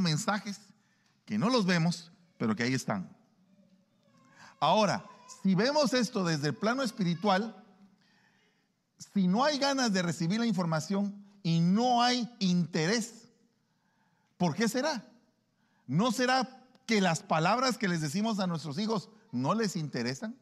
[0.00, 0.60] mensajes
[1.24, 3.08] que no los vemos, pero que ahí están.
[4.60, 5.04] Ahora,
[5.42, 7.62] si vemos esto desde el plano espiritual,
[9.12, 13.28] si no hay ganas de recibir la información y no hay interés,
[14.36, 15.04] ¿por qué será?
[15.86, 16.48] ¿No será
[16.86, 20.36] que las palabras que les decimos a nuestros hijos no les interesan?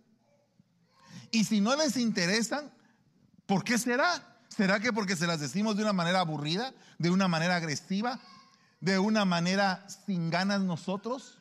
[1.30, 2.72] Y si no les interesan,
[3.46, 4.38] ¿por qué será?
[4.48, 8.20] ¿Será que porque se las decimos de una manera aburrida, de una manera agresiva,
[8.82, 11.38] de una manera sin ganas nosotros?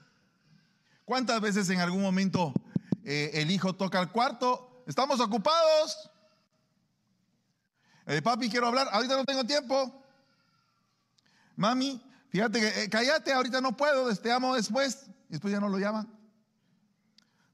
[1.06, 2.54] ¿Cuántas veces en algún momento
[3.04, 4.84] eh, el hijo toca al cuarto?
[4.86, 6.12] Estamos ocupados.
[8.06, 8.88] Eh, papi, quiero hablar.
[8.92, 10.06] Ahorita no tengo tiempo.
[11.56, 15.08] Mami, fíjate que, eh, cállate, ahorita no puedo, te amo después.
[15.28, 16.08] Y después ya no lo llaman.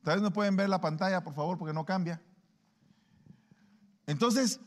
[0.04, 2.22] Tal vez no pueden ver la pantalla, por favor, porque no cambia.
[4.06, 4.60] Entonces,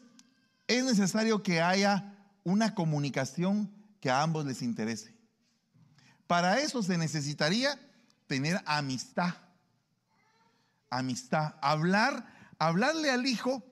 [0.66, 5.14] es necesario que haya una comunicación que a ambos les interese.
[6.26, 7.78] Para eso se necesitaría
[8.26, 9.34] tener amistad.
[10.88, 11.54] Amistad.
[11.60, 12.26] Hablar,
[12.58, 13.64] hablarle al hijo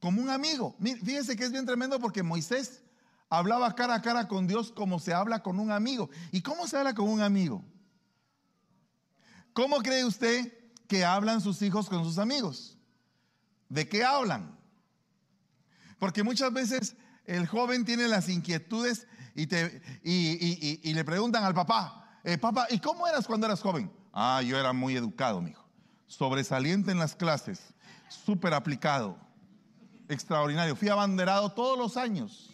[0.00, 0.76] como un amigo.
[0.80, 2.82] Fíjense que es bien tremendo porque Moisés
[3.28, 6.10] hablaba cara a cara con Dios como se habla con un amigo.
[6.32, 7.64] ¿Y cómo se habla con un amigo?
[9.52, 10.52] ¿Cómo cree usted
[10.88, 12.76] que hablan sus hijos con sus amigos?
[13.68, 14.58] ¿De qué hablan?
[15.98, 19.06] Porque muchas veces el joven tiene las inquietudes
[19.36, 23.92] y, te, y, le preguntan al papá, eh, papá, ¿y cómo eras cuando eras joven?
[24.12, 25.62] Ah, yo era muy educado, mijo.
[26.06, 27.74] Sobresaliente en las clases,
[28.08, 29.18] súper aplicado,
[30.08, 30.74] extraordinario.
[30.74, 32.50] Fui abanderado todos los años.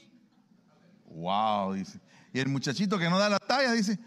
[1.07, 2.01] Wow, dice.
[2.33, 3.99] Y el muchachito que no da la talla dice,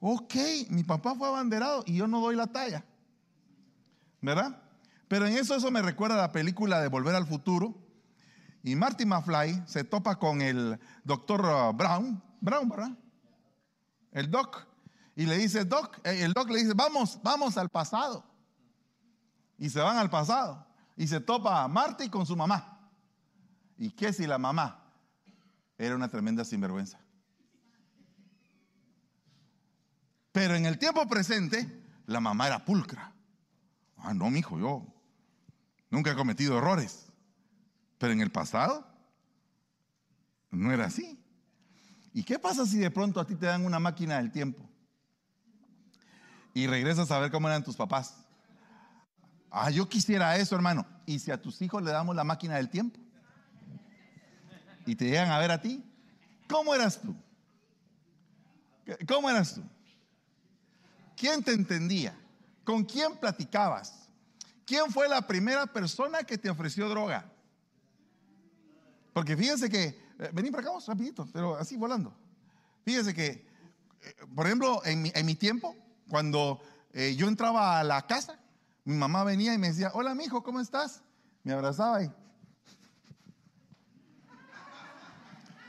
[0.00, 0.34] ok,
[0.70, 2.84] mi papá fue abanderado y yo no doy la talla.
[4.20, 4.60] ¿Verdad?
[5.06, 7.76] Pero en eso eso me recuerda a la película de Volver al Futuro,
[8.64, 12.98] y Marty McFly se topa con el doctor uh, Brown, Brown, ¿verdad?
[14.10, 14.66] El doc.
[15.14, 18.24] Y le dice, doc, eh, el doc le dice, vamos, vamos al pasado.
[19.58, 20.66] Y se van al pasado.
[20.96, 22.90] Y se topa a Marty con su mamá.
[23.76, 24.82] ¿Y qué si la mamá
[25.76, 26.98] era una tremenda sinvergüenza?
[30.32, 33.12] Pero en el tiempo presente, la mamá era pulcra.
[33.98, 34.86] Ah, no, mijo, yo
[35.90, 37.12] nunca he cometido errores.
[38.04, 38.86] Pero en el pasado
[40.50, 41.18] no era así.
[42.12, 44.62] ¿Y qué pasa si de pronto a ti te dan una máquina del tiempo?
[46.52, 48.18] Y regresas a ver cómo eran tus papás.
[49.50, 50.86] Ah, yo quisiera eso, hermano.
[51.06, 53.00] ¿Y si a tus hijos le damos la máquina del tiempo?
[54.84, 55.82] Y te llegan a ver a ti.
[56.46, 57.16] ¿Cómo eras tú?
[59.08, 59.62] ¿Cómo eras tú?
[61.16, 62.14] ¿Quién te entendía?
[62.64, 64.10] ¿Con quién platicabas?
[64.66, 67.30] ¿Quién fue la primera persona que te ofreció droga?
[69.14, 69.84] Porque fíjense que,
[70.18, 72.12] eh, vení para acá vamos, rapidito, pero así volando.
[72.84, 73.46] Fíjense que,
[74.02, 75.74] eh, por ejemplo, en mi, tiempo,
[76.10, 76.60] cuando
[76.92, 78.38] eh, yo entraba a la casa,
[78.84, 81.00] mi mamá venía y me decía, hola, mijo, ¿cómo estás?
[81.44, 82.10] Me abrazaba y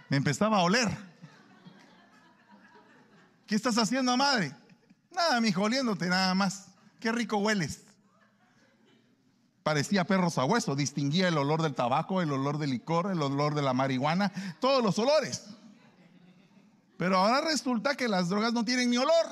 [0.10, 0.90] me empezaba a oler.
[3.46, 4.56] ¿Qué estás haciendo, madre?
[5.12, 6.70] Nada, mijo, oliéndote nada más.
[7.00, 7.85] Qué rico hueles
[9.66, 13.64] parecía perro sabueso, distinguía el olor del tabaco, el olor del licor, el olor de
[13.64, 15.46] la marihuana, todos los olores.
[16.98, 19.26] Pero ahora resulta que las drogas no tienen ni olor.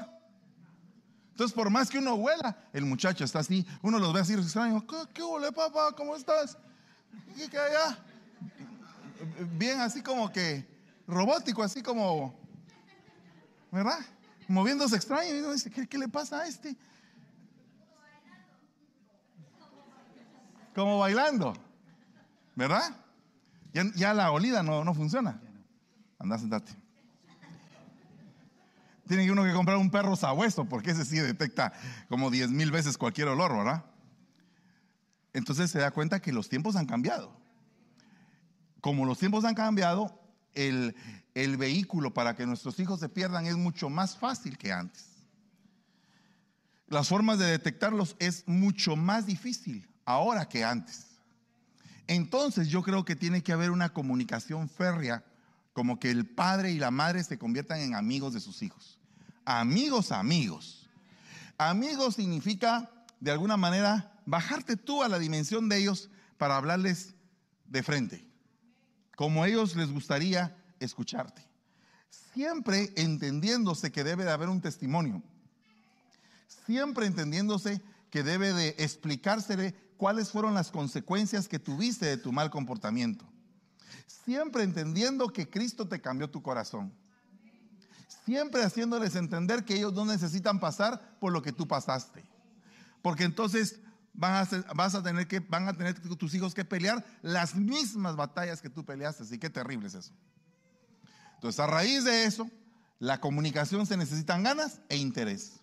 [1.29, 4.83] Entonces, por más que uno huela, el muchacho está así, uno los ve así extraño,
[4.87, 5.91] ¿qué, qué huele, papá?
[5.95, 6.57] ¿Cómo estás?
[7.37, 7.99] ¿Qué, qué allá?
[9.55, 10.65] Bien así como que
[11.05, 12.33] robótico, así como,
[13.71, 13.99] ¿verdad?
[14.47, 15.35] Moviéndose extraño.
[15.35, 16.75] Y uno dice, ¿qué, qué le pasa a este?
[20.73, 21.53] Como bailando.
[22.55, 22.95] ¿Verdad?
[23.73, 25.41] Ya, la olida no, no funciona.
[26.19, 26.71] Anda, sentate.
[29.07, 31.73] Tiene uno que comprar un perro sabueso porque ese sí detecta
[32.07, 33.83] como 10 mil veces cualquier olor, ¿verdad?
[35.33, 37.35] Entonces se da cuenta que los tiempos han cambiado.
[38.79, 40.21] Como los tiempos han cambiado,
[40.53, 40.95] el,
[41.33, 45.09] el vehículo para que nuestros hijos se pierdan es mucho más fácil que antes.
[46.87, 51.07] Las formas de detectarlos es mucho más difícil ahora que antes.
[52.07, 55.23] Entonces yo creo que tiene que haber una comunicación férrea,
[55.73, 58.99] como que el padre y la madre se conviertan en amigos de sus hijos.
[59.45, 60.89] Amigos, amigos.
[61.57, 67.13] Amigos significa, de alguna manera, bajarte tú a la dimensión de ellos para hablarles
[67.67, 68.27] de frente,
[69.15, 71.47] como ellos les gustaría escucharte.
[72.33, 75.21] Siempre entendiéndose que debe de haber un testimonio.
[76.65, 82.49] Siempre entendiéndose que debe de explicársele cuáles fueron las consecuencias que tuviste de tu mal
[82.49, 83.23] comportamiento.
[84.05, 86.93] Siempre entendiendo que Cristo te cambió tu corazón.
[88.25, 92.21] siempre haciéndoles entender que ellos no necesitan pasar por lo que tú pasaste.
[93.01, 93.79] Porque entonces
[94.13, 98.17] van a, vas a tener que, van a tener tus hijos que pelear las mismas
[98.17, 99.23] batallas que tú peleaste.
[99.23, 100.11] Así que terrible es eso.
[101.35, 102.51] Entonces, a raíz de eso,
[102.99, 105.61] la comunicación se necesitan ganas e interés.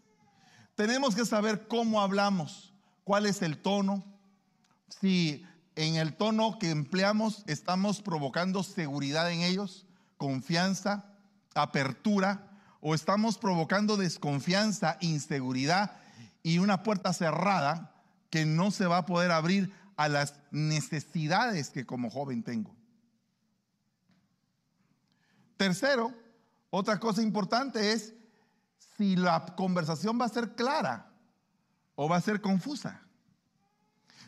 [0.77, 2.73] Tenemos que saber cómo hablamos,
[3.05, 4.03] cuál es el tono,
[4.91, 5.47] si
[5.77, 11.07] en el tono que empleamos estamos provocando seguridad en ellos, confianza,
[11.55, 12.47] apertura,
[12.81, 15.97] o estamos provocando desconfianza, inseguridad
[16.43, 17.95] y una puerta cerrada
[18.31, 22.75] que no se va a poder abrir a las necesidades que como joven tengo.
[25.57, 26.15] Tercero,
[26.71, 28.15] otra cosa importante es
[28.97, 31.11] si la conversación va a ser clara
[31.97, 33.03] o va a ser confusa.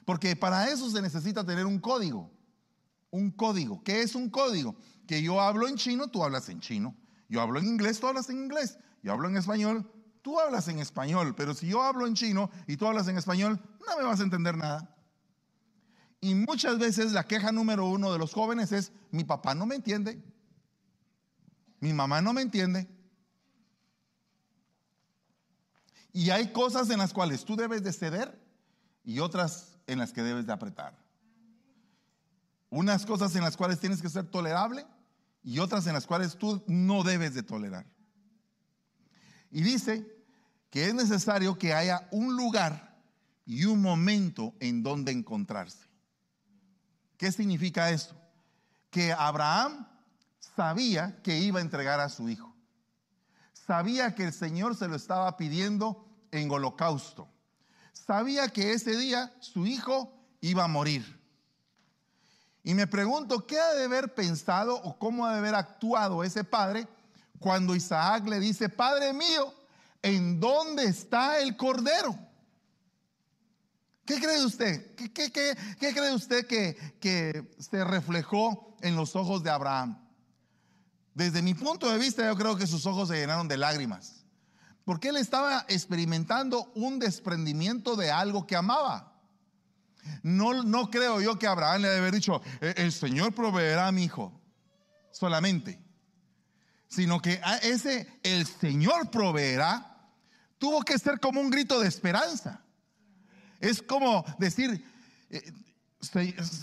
[0.05, 2.31] Porque para eso se necesita tener un código.
[3.11, 3.83] Un código.
[3.85, 4.77] ¿Qué es un código?
[5.07, 6.97] Que yo hablo en chino, tú hablas en chino.
[7.29, 8.79] Yo hablo en inglés, tú hablas en inglés.
[9.03, 9.91] Yo hablo en español,
[10.23, 11.35] tú hablas en español.
[11.37, 14.25] Pero si yo hablo en chino y tú hablas en español, no me vas a
[14.25, 14.95] entender nada.
[16.21, 19.75] Y muchas veces la queja número uno de los jóvenes es, mi papá no me
[19.75, 20.23] entiende.
[21.81, 22.89] Mi mamá no me entiende.
[26.13, 28.41] Y hay cosas en las cuales tú debes de ceder
[29.05, 30.97] y otras en las que debes de apretar.
[32.71, 34.87] Unas cosas en las cuales tienes que ser tolerable
[35.43, 37.87] y otras en las cuales tú no debes de tolerar.
[39.51, 40.07] Y dice
[40.71, 42.97] que es necesario que haya un lugar
[43.45, 45.87] y un momento en donde encontrarse.
[47.19, 48.17] ¿Qué significa eso?
[48.91, 49.87] Que Abraham
[50.57, 52.55] sabía que iba a entregar a su hijo.
[53.53, 57.29] Sabía que el Señor se lo estaba pidiendo en holocausto.
[57.93, 61.21] Sabía que ese día su hijo iba a morir.
[62.65, 66.45] Y me pregunto, ¿qué ha de haber pensado o cómo ha de haber actuado ese
[66.45, 66.87] padre
[67.39, 69.53] cuando Isaac le dice, Padre mío,
[70.01, 72.17] ¿en dónde está el cordero?
[74.05, 74.95] ¿Qué cree usted?
[74.95, 79.99] ¿Qué, cree usted que se reflejó en los ojos de Abraham?
[81.15, 84.22] Desde mi punto de vista, yo creo que sus ojos se llenaron de lágrimas.
[84.85, 89.13] Porque él estaba experimentando un desprendimiento de algo que amaba.
[90.23, 94.05] No, no creo yo que Abraham le haya dicho, e, el Señor proveerá a mi
[94.05, 94.33] hijo
[95.13, 95.81] solamente.
[96.89, 100.11] Sino que ese, el Señor proveerá,
[100.59, 102.61] tuvo que ser como un grito de esperanza.
[103.61, 104.85] Es como decir,
[105.31, 105.53] eh,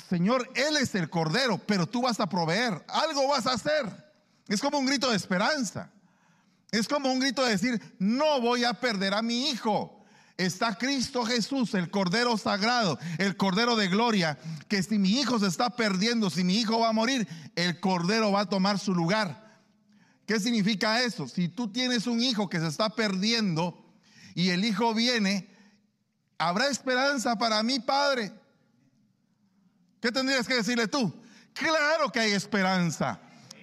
[0.09, 3.85] Señor, Él es el Cordero, pero tú vas a proveer, algo vas a hacer.
[4.47, 5.89] Es como un grito de esperanza.
[6.71, 9.99] Es como un grito de decir, no voy a perder a mi hijo
[10.39, 14.37] está Cristo Jesús, el Cordero Sagrado, el Cordero de Gloria,
[14.69, 18.31] que si mi hijo se está perdiendo, si mi hijo va a morir, el Cordero
[18.31, 19.59] va a tomar su lugar.
[20.25, 21.27] ¿Qué significa eso?
[21.27, 23.85] Si tú tienes un hijo que se está perdiendo
[24.33, 25.49] y el hijo viene,
[26.37, 28.31] ¿habrá esperanza para mi Padre?
[29.99, 31.13] ¿Qué tendrías que decirle tú?
[31.51, 33.19] Claro que hay esperanza.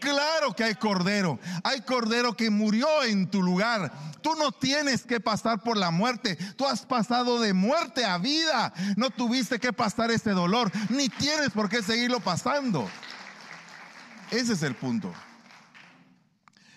[0.06, 1.41] Claro que hay cordero.
[1.64, 3.93] Hay cordero que murió en tu lugar.
[4.23, 6.37] Tú no tienes que pasar por la muerte.
[6.55, 8.73] Tú has pasado de muerte a vida.
[8.97, 10.70] No tuviste que pasar ese dolor.
[10.91, 12.88] Ni tienes por qué seguirlo pasando.
[14.31, 15.12] Ese es el punto.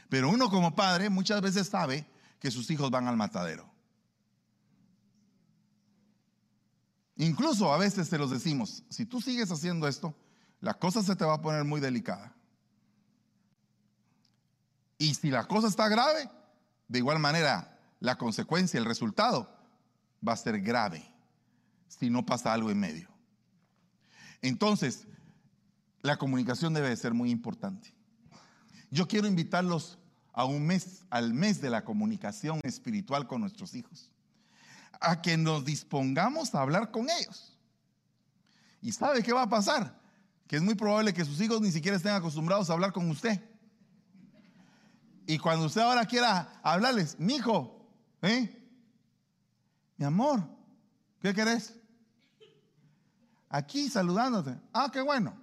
[0.09, 2.07] Pero uno como padre muchas veces sabe
[2.39, 3.69] que sus hijos van al matadero.
[7.15, 10.15] Incluso a veces se los decimos, si tú sigues haciendo esto,
[10.61, 12.33] la cosa se te va a poner muy delicada.
[14.99, 16.29] Y si la cosa está grave,
[16.87, 19.49] de igual manera, la consecuencia, el resultado
[20.25, 21.11] va a ser grave
[21.87, 23.09] si no pasa algo en medio.
[24.41, 25.07] Entonces,
[26.01, 27.93] la comunicación debe ser muy importante.
[28.91, 29.97] Yo quiero invitarlos
[30.33, 34.11] a un mes, al mes de la comunicación espiritual con nuestros hijos,
[34.99, 37.57] a que nos dispongamos a hablar con ellos.
[38.81, 39.97] ¿Y sabe qué va a pasar?
[40.47, 43.41] Que es muy probable que sus hijos ni siquiera estén acostumbrados a hablar con usted.
[45.29, 47.87] Y cuando usted ahora quiera hablarles, mi hijo,
[48.23, 48.49] ¿eh?
[49.95, 50.43] Mi amor,
[51.21, 51.75] ¿qué querés?
[53.47, 54.57] Aquí saludándote.
[54.73, 55.39] Ah, qué bueno.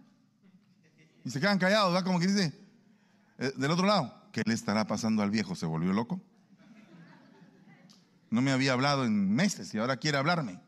[1.25, 2.05] Y se quedan callados, ¿verdad?
[2.05, 2.53] Como que dice,
[3.39, 5.55] eh, del otro lado, ¿qué le estará pasando al viejo?
[5.55, 6.21] ¿Se volvió loco?
[8.29, 10.61] No me había hablado en meses y ahora quiere hablarme.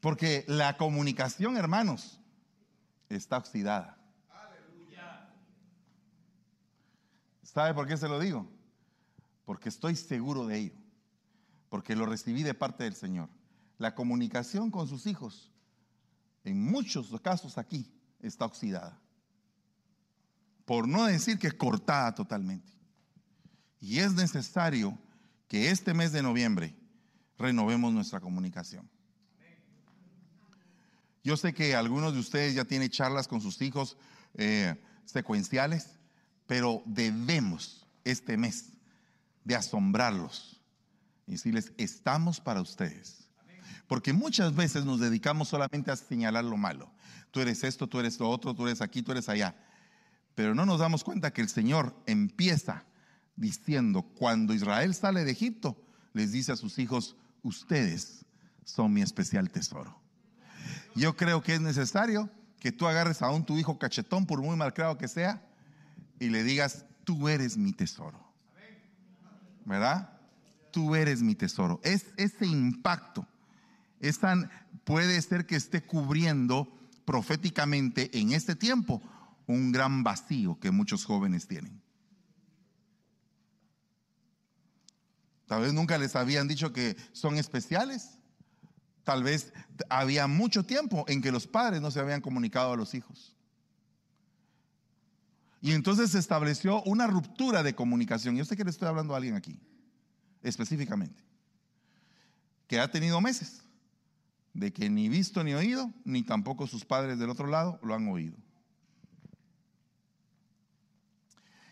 [0.00, 2.20] Porque la comunicación, hermanos,
[3.08, 3.99] está oxidada.
[7.52, 8.48] ¿Sabe por qué se lo digo?
[9.44, 10.74] Porque estoy seguro de ello.
[11.68, 13.28] Porque lo recibí de parte del Señor.
[13.76, 15.50] La comunicación con sus hijos,
[16.44, 17.90] en muchos casos aquí,
[18.20, 19.00] está oxidada.
[20.64, 22.72] por no decir que cortada totalmente.
[23.80, 24.96] Y es necesario
[25.48, 26.76] que este mes de noviembre
[27.36, 28.88] renovemos nuestra comunicación.
[31.24, 33.96] Yo sé que algunos de ustedes ya tienen charlas con sus hijos
[34.34, 35.99] eh, secuenciales,
[36.50, 38.70] pero debemos este mes
[39.44, 40.60] de asombrarlos
[41.28, 43.28] y decirles, estamos para ustedes.
[43.86, 46.90] Porque muchas veces nos dedicamos solamente a señalar lo malo.
[47.30, 49.54] Tú eres esto, tú eres lo otro, tú eres aquí, tú eres allá.
[50.34, 52.84] Pero no nos damos cuenta que el Señor empieza
[53.36, 55.80] diciendo, cuando Israel sale de Egipto,
[56.14, 57.14] les dice a sus hijos,
[57.44, 58.24] ustedes
[58.64, 59.96] son mi especial tesoro.
[60.96, 62.28] Yo creo que es necesario
[62.58, 65.46] que tú agarres a un tu hijo cachetón, por muy malcriado que sea,
[66.20, 68.20] y le digas, tú eres mi tesoro.
[69.64, 70.20] ¿Verdad?
[70.70, 71.80] Tú eres mi tesoro.
[71.82, 73.26] Es ese impacto.
[73.98, 74.50] Es tan,
[74.84, 76.72] puede ser que esté cubriendo
[77.04, 79.02] proféticamente en este tiempo
[79.46, 81.82] un gran vacío que muchos jóvenes tienen.
[85.46, 88.18] Tal vez nunca les habían dicho que son especiales.
[89.02, 89.52] Tal vez
[89.88, 93.34] había mucho tiempo en que los padres no se habían comunicado a los hijos.
[95.60, 98.36] Y entonces se estableció una ruptura de comunicación.
[98.36, 99.60] Yo sé que le estoy hablando a alguien aquí,
[100.42, 101.22] específicamente,
[102.66, 103.62] que ha tenido meses
[104.54, 108.08] de que ni visto ni oído, ni tampoco sus padres del otro lado lo han
[108.08, 108.36] oído.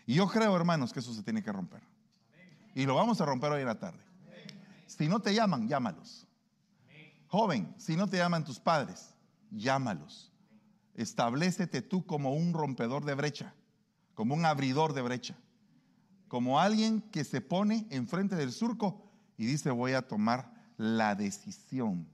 [0.05, 1.81] Y yo creo, hermanos, que eso se tiene que romper.
[2.73, 3.99] Y lo vamos a romper hoy en la tarde.
[4.87, 6.27] Si no te llaman, llámalos.
[7.27, 9.13] Joven, si no te llaman tus padres,
[9.51, 10.31] llámalos.
[10.95, 13.53] Establecete tú como un rompedor de brecha,
[14.19, 15.33] como un abridor de brecha,
[16.27, 22.05] como alguien que se pone enfrente del surco y dice voy a tomar la decisión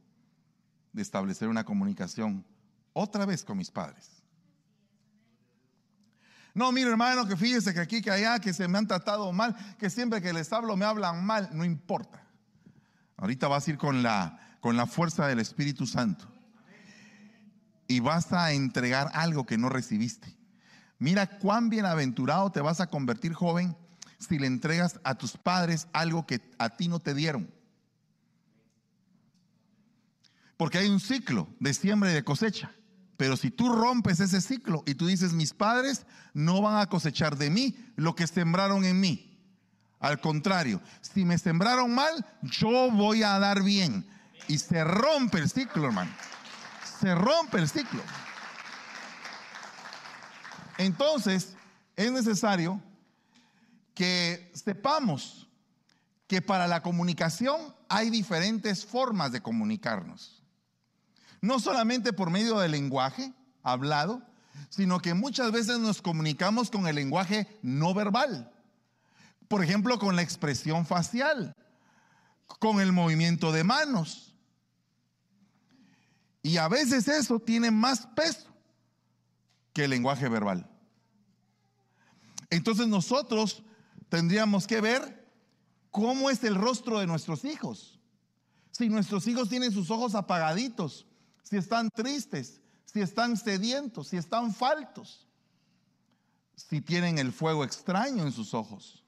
[0.93, 2.45] de establecer una comunicación
[2.93, 4.21] otra vez con mis padres.
[6.53, 9.55] No, mire hermano, que fíjese que aquí, que allá, que se me han tratado mal,
[9.79, 12.23] que siempre que les hablo me hablan mal, no importa.
[13.17, 16.27] Ahorita vas a ir con la, con la fuerza del Espíritu Santo
[17.87, 20.35] y vas a entregar algo que no recibiste.
[20.99, 23.75] Mira cuán bienaventurado te vas a convertir, joven,
[24.17, 27.49] si le entregas a tus padres algo que a ti no te dieron.
[30.57, 32.71] Porque hay un ciclo de siembra y de cosecha.
[33.17, 37.37] Pero si tú rompes ese ciclo y tú dices, mis padres no van a cosechar
[37.37, 39.31] de mí lo que sembraron en mí.
[39.99, 44.05] Al contrario, si me sembraron mal, yo voy a dar bien.
[44.47, 46.11] Y se rompe el ciclo, hermano.
[46.99, 48.01] Se rompe el ciclo.
[50.77, 51.55] Entonces,
[51.95, 52.81] es necesario
[53.93, 55.47] que sepamos
[56.27, 60.43] que para la comunicación hay diferentes formas de comunicarnos.
[61.41, 63.31] No solamente por medio del lenguaje
[63.63, 64.21] hablado,
[64.69, 68.51] sino que muchas veces nos comunicamos con el lenguaje no verbal.
[69.47, 71.55] Por ejemplo, con la expresión facial,
[72.59, 74.33] con el movimiento de manos.
[76.41, 78.54] Y a veces eso tiene más peso
[79.75, 80.65] que el lenguaje verbal.
[82.49, 83.61] Entonces nosotros
[84.07, 85.29] tendríamos que ver
[85.91, 87.99] cómo es el rostro de nuestros hijos.
[88.71, 91.05] Si nuestros hijos tienen sus ojos apagaditos,
[91.43, 95.27] si están tristes, si están sedientos, si están faltos,
[96.55, 99.03] si tienen el fuego extraño en sus ojos,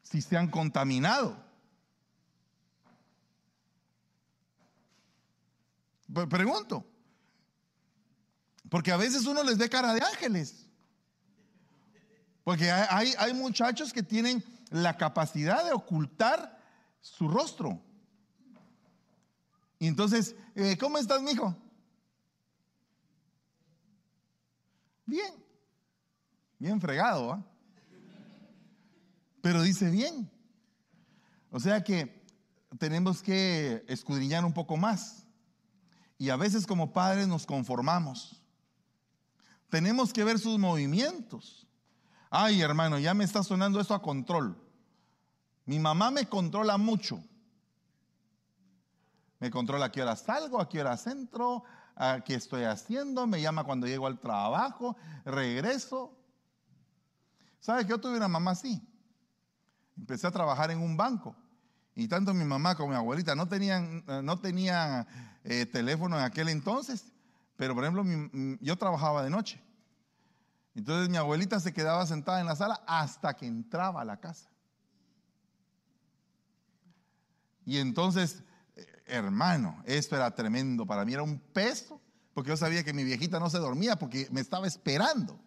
[0.00, 1.36] si se han contaminado.
[6.30, 6.86] Pregunto,
[8.72, 10.66] porque a veces uno les ve cara de ángeles.
[12.42, 16.58] Porque hay, muchachos que tienen la capacidad de ocultar
[17.02, 17.78] su rostro.
[19.78, 21.54] Y entonces, eh, ¿cómo estás, mijo?
[25.04, 25.34] Bien,
[26.58, 27.44] bien fregado, ¿ah?
[29.42, 30.30] Pero dice bien.
[31.50, 32.24] O sea que
[32.78, 35.26] tenemos que escudriñar un poco más.
[36.16, 38.41] Y a veces como padres nos conformamos.
[39.72, 41.66] Tenemos que ver sus movimientos.
[42.28, 44.54] Ay, hermano, ya me está sonando eso a control.
[45.64, 47.24] Mi mamá me controla mucho.
[49.38, 51.64] Me controla a qué hora salgo, a qué hora entro,
[51.96, 56.18] a qué estoy haciendo, me llama cuando llego al trabajo, regreso.
[57.58, 58.86] ¿Sabes que yo tuve una mamá así?
[59.96, 61.34] Empecé a trabajar en un banco
[61.94, 65.06] y tanto mi mamá como mi abuelita no tenían, no tenían
[65.44, 67.11] eh, teléfono en aquel entonces,
[67.62, 68.04] pero por ejemplo
[68.60, 69.62] yo trabajaba de noche.
[70.74, 74.50] Entonces mi abuelita se quedaba sentada en la sala hasta que entraba a la casa.
[77.64, 78.42] Y entonces
[79.06, 80.86] hermano, esto era tremendo.
[80.86, 82.00] Para mí era un peso,
[82.34, 85.38] porque yo sabía que mi viejita no se dormía porque me estaba esperando.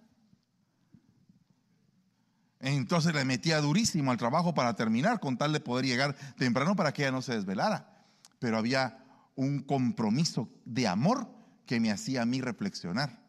[2.62, 6.94] Entonces le metía durísimo al trabajo para terminar, con tal de poder llegar temprano para
[6.94, 8.06] que ella no se desvelara.
[8.40, 9.04] Pero había
[9.36, 11.35] un compromiso de amor
[11.66, 13.26] que me hacía a mí reflexionar.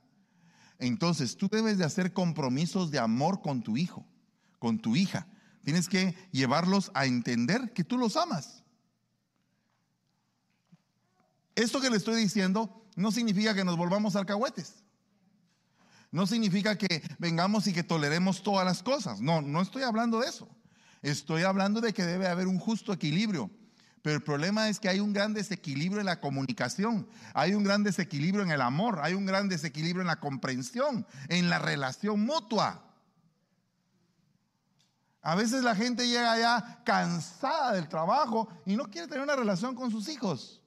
[0.79, 4.07] Entonces tú debes de hacer compromisos de amor con tu hijo,
[4.59, 5.27] con tu hija.
[5.63, 8.63] Tienes que llevarlos a entender que tú los amas.
[11.55, 14.85] Esto que le estoy diciendo no significa que nos volvamos alcahuetes.
[16.13, 19.21] No significa que vengamos y que toleremos todas las cosas.
[19.21, 20.49] No, no estoy hablando de eso.
[21.03, 23.51] Estoy hablando de que debe haber un justo equilibrio.
[24.07, 27.83] Pero el problema es que hay un gran desequilibrio en la comunicación, hay un gran
[27.83, 32.85] desequilibrio en el amor, hay un gran desequilibrio en la comprensión, en la relación mutua.
[35.23, 39.75] A veces la gente llega ya cansada del trabajo y no quiere tener una relación
[39.75, 40.63] con sus hijos.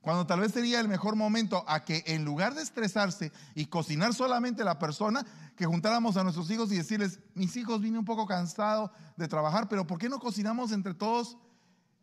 [0.00, 4.14] Cuando tal vez sería el mejor momento a que en lugar de estresarse y cocinar
[4.14, 5.24] solamente la persona,
[5.54, 9.68] que juntáramos a nuestros hijos y decirles, mis hijos vine un poco cansado de trabajar,
[9.68, 11.36] pero ¿por qué no cocinamos entre todos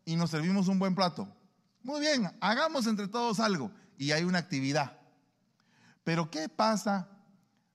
[0.06, 1.28] y nos servimos un buen plato?
[1.82, 4.96] Muy bien, hagamos entre todos algo y hay una actividad.
[6.02, 7.08] Pero ¿qué pasa?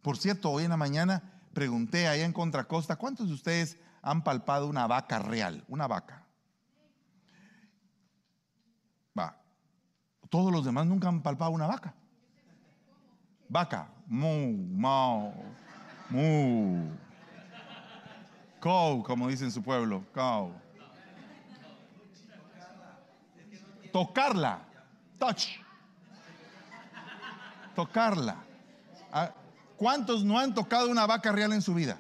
[0.01, 4.65] Por cierto, hoy en la mañana pregunté allá en Contracosta, ¿cuántos de ustedes han palpado
[4.65, 5.63] una vaca real?
[5.67, 6.21] Una vaca.
[10.31, 11.93] Todos los demás nunca han palpado una vaca.
[13.50, 15.33] Vaca, mu, mau,
[16.09, 16.89] mu.
[18.61, 20.53] Cow, como dice en su pueblo, cow.
[23.91, 24.62] Tocarla,
[25.17, 25.48] touch.
[27.75, 28.38] Tocarla.
[29.12, 29.33] Ah,
[29.77, 31.98] ¿Cuántos no han tocado una vaca real en su vida?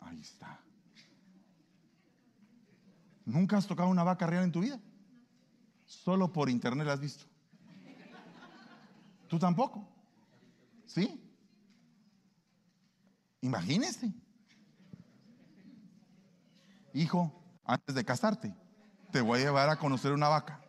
[0.00, 0.58] Ahí está.
[3.24, 4.78] ¿Nunca has tocado una vaca real en tu vida?
[5.84, 7.24] Solo por internet la has visto.
[9.28, 9.86] ¿Tú tampoco?
[10.84, 11.20] ¿Sí?
[13.40, 14.12] Imagínese.
[16.92, 17.32] Hijo,
[17.64, 18.54] antes de casarte,
[19.10, 20.60] te voy a llevar a conocer una vaca.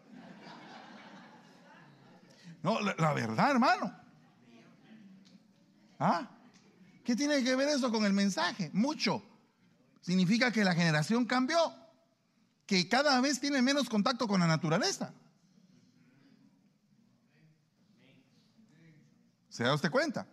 [2.63, 3.93] No, la, verdad, hermano.
[5.99, 6.27] ¿Ah?
[7.03, 8.69] ¿Qué tiene que ver eso con el mensaje?
[8.73, 9.23] Mucho.
[10.01, 11.73] Significa que la generación cambió
[12.65, 15.13] que cada vez tiene menos contacto con la naturaleza.
[19.49, 20.27] ¿Se da usted cuenta?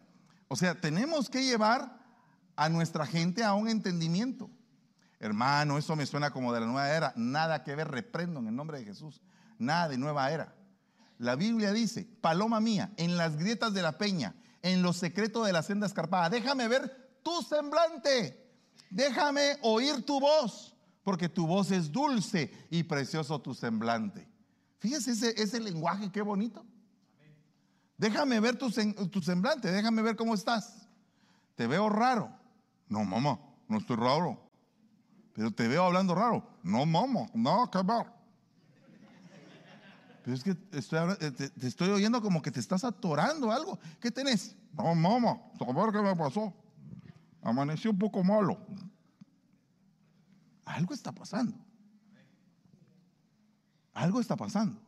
[0.48, 1.98] O sea, tenemos que llevar
[2.56, 4.50] a nuestra gente a un entendimiento.
[5.24, 7.14] Hermano, eso me suena como de la nueva era.
[7.16, 9.22] Nada que ver, reprendo en el nombre de Jesús.
[9.58, 10.54] Nada de nueva era.
[11.16, 15.54] La Biblia dice, paloma mía, en las grietas de la peña, en los secretos de
[15.54, 18.52] la senda escarpada, déjame ver tu semblante,
[18.90, 24.28] déjame oír tu voz porque tu voz es dulce y precioso tu semblante.
[24.78, 26.66] Fíjese ese, lenguaje, qué bonito.
[27.96, 28.70] Déjame ver tu,
[29.08, 30.86] tu, semblante, déjame ver cómo estás.
[31.54, 32.30] Te veo raro.
[32.88, 34.43] No, mamá, no estoy raro.
[35.34, 36.46] Pero te veo hablando raro.
[36.62, 38.06] No, mamá, no, ver.
[40.24, 43.78] Pero es que eh, te, estoy oyendo como que te estás atorando algo.
[44.00, 44.56] ¿Qué tenés?
[44.72, 46.54] No, mamá, ver qué me pasó.
[47.42, 48.58] Amaneció un poco malo.
[50.64, 51.54] Algo está pasando.
[53.92, 54.80] Algo está pasando.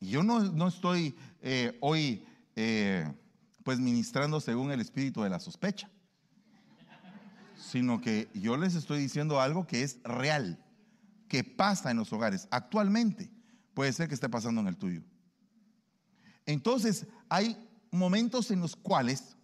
[0.00, 3.10] Y yo no, estoy eh, hoy eh,
[3.62, 5.88] pues ministrando según el espíritu de la sospecha,
[7.62, 10.62] sino que yo les estoy diciendo algo que es real,
[11.28, 12.48] que pasa en los hogares.
[12.50, 13.30] Actualmente
[13.74, 15.02] puede ser que esté pasando en el tuyo.
[16.44, 17.56] Entonces hay
[17.90, 19.36] momentos en los cuales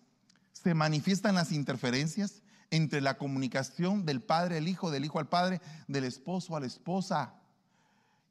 [0.53, 5.61] se manifiestan las interferencias, entre la comunicación del padre al hijo, del hijo al padre,
[5.87, 7.35] del esposo a la esposa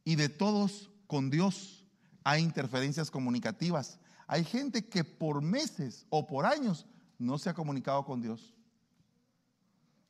[0.04, 1.86] y de todos con Dios.
[2.24, 4.00] Hay interferencias comunicativas.
[4.28, 6.86] Hay gente que por meses o por años
[7.18, 8.54] no se ha comunicado con Dios.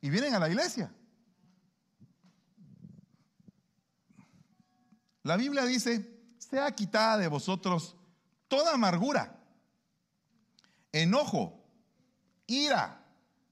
[0.00, 0.92] Y vienen a la iglesia.
[5.22, 7.96] La Biblia dice, sea quitada de vosotros
[8.48, 9.38] toda amargura,
[10.92, 11.62] enojo,
[12.46, 13.04] ira,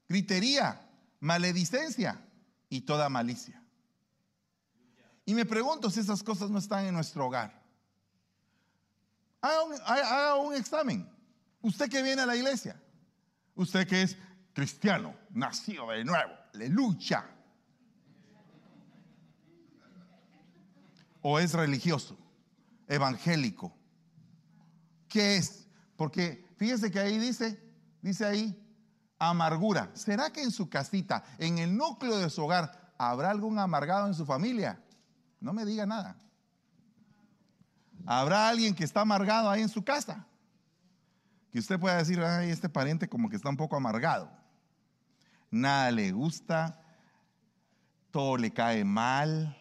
[0.09, 2.19] gritería, maledicencia
[2.69, 3.61] y toda malicia.
[5.25, 7.61] Y me pregunto si esas cosas no están en nuestro hogar.
[9.41, 11.07] Haga un, examen.
[11.61, 12.81] Usted que viene a la iglesia,
[13.55, 14.17] usted que es
[14.57, 17.23] cristiano, nacido de nuevo, aleluya.
[21.21, 22.17] O es religioso,
[22.87, 23.71] evangélico.
[25.07, 25.67] ¿Qué es?
[25.95, 27.61] Porque fíjese que ahí dice,
[28.01, 28.67] dice ahí,
[29.19, 29.91] amargura.
[29.93, 34.15] ¿Será que en su casita, en el núcleo de su hogar, habrá algún amargado en
[34.15, 34.81] su familia?
[35.39, 36.17] No me diga nada.
[38.07, 40.25] ¿Habrá alguien que está amargado ahí en su casa?
[41.51, 44.46] Que usted pueda decir, ay, este pariente como que está un poco amargado.
[45.51, 46.81] Nada le gusta,
[48.11, 49.55] todo le cae mal.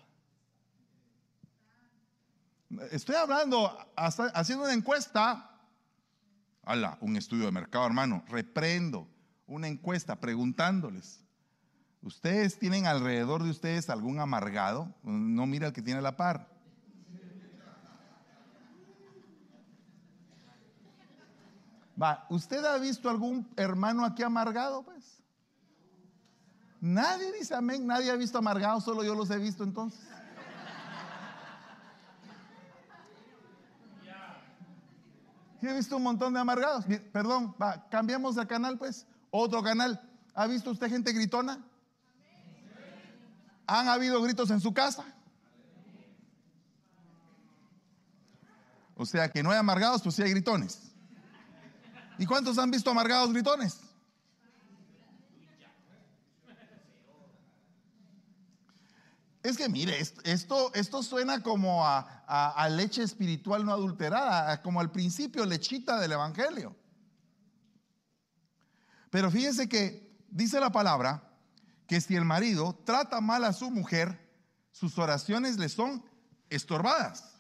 [2.91, 5.51] Estoy hablando, haciendo una encuesta.
[6.63, 8.25] Hala, un estudio de mercado, hermano.
[8.29, 9.09] Reprendo
[9.47, 11.25] una encuesta preguntándoles.
[12.03, 14.95] ¿Ustedes tienen alrededor de ustedes algún amargado?
[15.03, 16.49] No mira el que tiene la par.
[22.01, 24.85] Va, ¿usted ha visto algún hermano aquí amargado?
[24.85, 25.16] Pues.
[26.87, 29.99] Nadie dice amén, nadie ha visto amargado, solo yo los he visto entonces.
[35.61, 36.85] he visto un montón de amargados.
[37.13, 39.05] Perdón, va, cambiamos de canal pues.
[39.33, 40.01] Otro canal.
[40.33, 41.59] ¿Ha visto usted gente gritona?
[43.67, 45.05] ¿Han habido gritos en su casa?
[48.95, 50.93] O sea que no hay amargados, pues sí hay gritones.
[52.17, 53.81] ¿Y cuántos han visto amargados gritones?
[59.47, 66.01] Es que mire, esto, suena como a, leche espiritual no adulterada, como al principio lechita
[66.01, 66.75] del Evangelio.
[69.09, 71.23] Pero fíjense que dice la palabra
[71.87, 74.21] que si el marido trata mal a su mujer,
[74.73, 76.05] sus oraciones le son
[76.51, 77.37] estorbadas.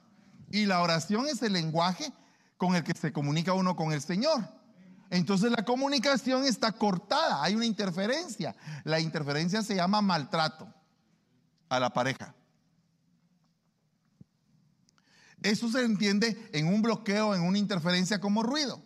[0.52, 2.12] Y la oración es el lenguaje
[2.56, 4.48] con el que se comunica uno con el Señor.
[5.10, 8.54] Entonces la comunicación está cortada, hay una interferencia.
[8.84, 10.72] La interferencia se llama maltrato
[11.68, 12.34] a la pareja.
[15.42, 18.82] Eso se entiende en un bloqueo, en una interferencia como ruido.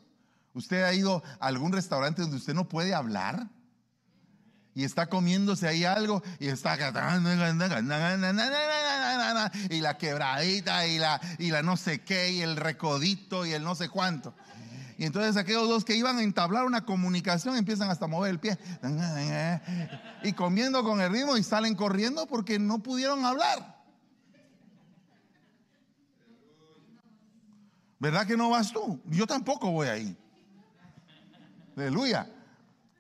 [0.53, 3.49] ¿Usted ha ido a algún restaurante donde usted no puede hablar?
[4.75, 6.77] Y está comiéndose ahí algo y está
[9.69, 13.63] y la quebradita y la, y la no sé qué y el recodito y el
[13.63, 14.35] no sé cuánto.
[15.01, 18.39] Y entonces aquellos dos que iban a entablar una comunicación empiezan hasta a mover el
[18.39, 18.59] pie.
[20.23, 23.81] Y comiendo con el ritmo y salen corriendo porque no pudieron hablar.
[27.99, 29.01] ¿Verdad que no vas tú?
[29.07, 30.19] Yo tampoco voy ahí.
[31.79, 32.31] Aleluya.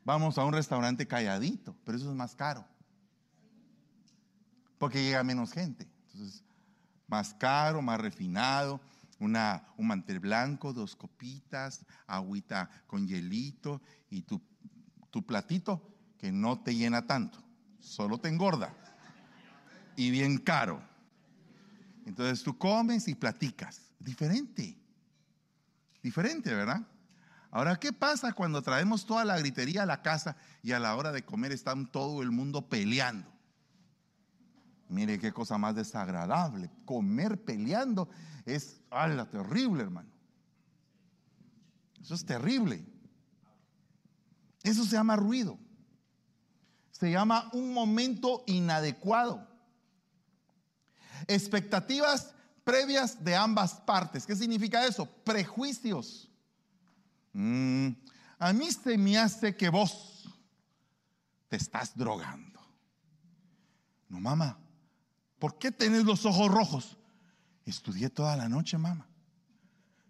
[0.02, 2.64] Vamos a un restaurante calladito, pero eso es más caro.
[4.78, 5.86] Porque llega menos gente.
[6.14, 6.42] Entonces,
[7.06, 8.80] más caro, más refinado
[9.20, 13.80] una, un mantel blanco, dos copitas, agüita con hielito
[14.10, 14.42] y tu,
[15.10, 15.86] tu platito
[16.18, 17.42] que no te llena tanto,
[17.78, 18.74] solo te engorda
[19.96, 20.82] y bien caro.
[22.06, 23.82] Entonces tú comes y platicas.
[23.98, 24.78] Diferente.
[26.02, 26.82] Diferente, ¿verdad?
[27.50, 31.12] Ahora, ¿qué pasa cuando traemos toda la gritería a la casa y a la hora
[31.12, 33.30] de comer está todo el mundo peleando?
[34.88, 36.70] Mire qué cosa más desagradable.
[36.84, 38.08] Comer peleando
[38.54, 40.10] es ala, terrible, hermano.
[42.00, 42.84] Eso es terrible.
[44.62, 45.58] Eso se llama ruido.
[46.90, 49.46] Se llama un momento inadecuado.
[51.26, 52.34] Expectativas
[52.64, 54.26] previas de ambas partes.
[54.26, 55.06] ¿Qué significa eso?
[55.24, 56.30] Prejuicios.
[57.32, 57.90] Mm,
[58.38, 60.28] a mí se me hace que vos
[61.48, 62.60] te estás drogando.
[64.08, 64.58] No, mamá,
[65.40, 66.98] ¿Por qué tenés los ojos rojos?
[67.64, 69.06] Estudié toda la noche, mamá.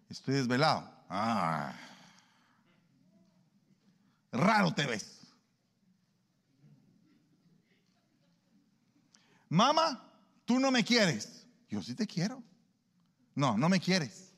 [0.09, 0.89] Estoy desvelado.
[1.09, 1.73] Ah.
[4.31, 5.19] Raro te ves.
[9.49, 10.09] Mamá,
[10.45, 11.45] tú no me quieres.
[11.69, 12.41] Yo sí te quiero.
[13.35, 14.33] No, no me quieres.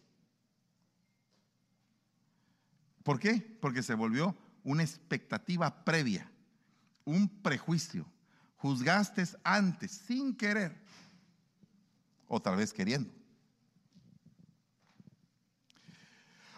[3.04, 3.36] ¿Por qué?
[3.62, 6.32] Porque se volvió una expectativa previa,
[7.04, 8.06] un prejuicio.
[8.58, 10.82] Juzgaste antes, sin querer
[12.33, 13.11] otra vez queriendo.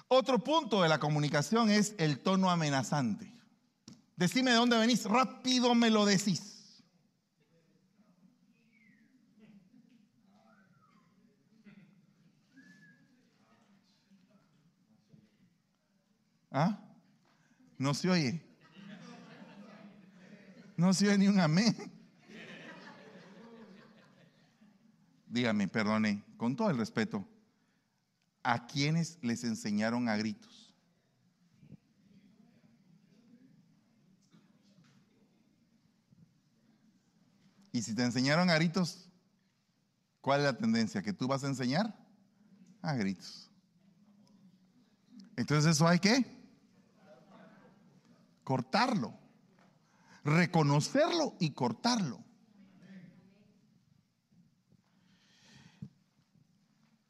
[0.08, 3.34] Otro punto de la comunicación es el tono amenazante.
[4.16, 6.84] Decime de dónde venís, rápido me lo decís.
[16.52, 16.80] ¿Ah?
[17.78, 18.42] No se oye.
[20.78, 21.95] No se oye ni un amén.
[25.36, 27.28] Dígame, perdone, con todo el respeto,
[28.42, 30.74] ¿a quiénes les enseñaron a gritos?
[37.74, 39.10] Y si te enseñaron a gritos,
[40.22, 41.02] ¿cuál es la tendencia?
[41.02, 41.94] ¿Que tú vas a enseñar?
[42.82, 43.52] A gritos.
[45.36, 46.26] Entonces eso hay que
[48.46, 49.20] cortarlo,
[50.24, 52.24] reconocerlo y cortarlo.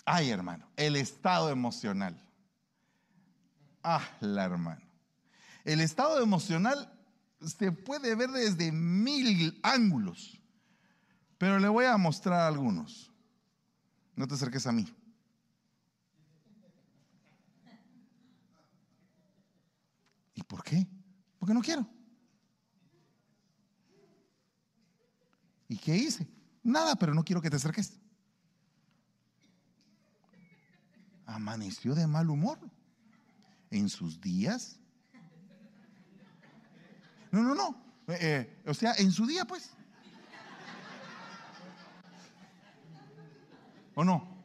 [0.06, 2.22] Ay, hermano, el estado emocional.
[3.84, 4.82] Ah, la hermano.
[5.64, 6.92] El estado emocional
[7.42, 10.40] se puede ver desde mil ángulos.
[11.40, 13.12] Pero le voy a mostrar algunos.
[14.16, 14.88] No te acerques a mí.
[20.36, 20.88] ¿Y por qué?
[21.40, 21.88] Porque no quiero.
[25.68, 26.28] ¿Y qué hice?
[26.64, 28.00] Nada, pero no quiero que te acerques.
[31.26, 32.60] Amaneció de mal humor
[33.72, 34.80] en sus días.
[37.32, 37.86] No, no, no.
[38.08, 39.72] Eh, o sea, en su día, pues.
[43.96, 44.36] ¿O no?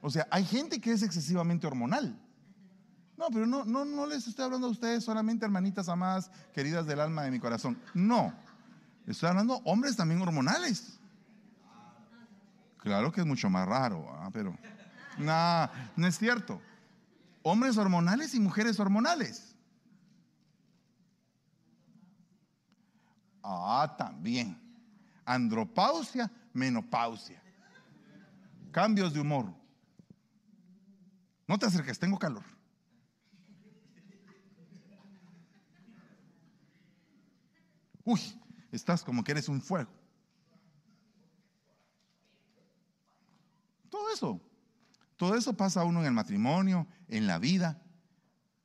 [0.00, 2.18] O sea, hay gente que es excesivamente hormonal.
[3.16, 7.00] No, pero no, no, no les estoy hablando a ustedes solamente hermanitas amadas, queridas del
[7.00, 7.78] alma de mi corazón.
[7.94, 8.32] No.
[9.06, 10.98] Estoy hablando hombres también hormonales.
[12.78, 14.56] Claro que es mucho más raro, pero
[15.18, 16.60] no, no es cierto.
[17.42, 19.54] Hombres hormonales y mujeres hormonales.
[23.42, 24.60] Ah, también.
[25.24, 27.40] Andropausia, menopausia.
[28.72, 29.54] Cambios de humor.
[31.46, 32.42] No te acerques, tengo calor.
[38.04, 38.20] Uy,
[38.70, 39.90] estás como que eres un fuego.
[43.90, 44.40] Todo eso.
[45.16, 47.82] Todo eso pasa a uno en el matrimonio, en la vida.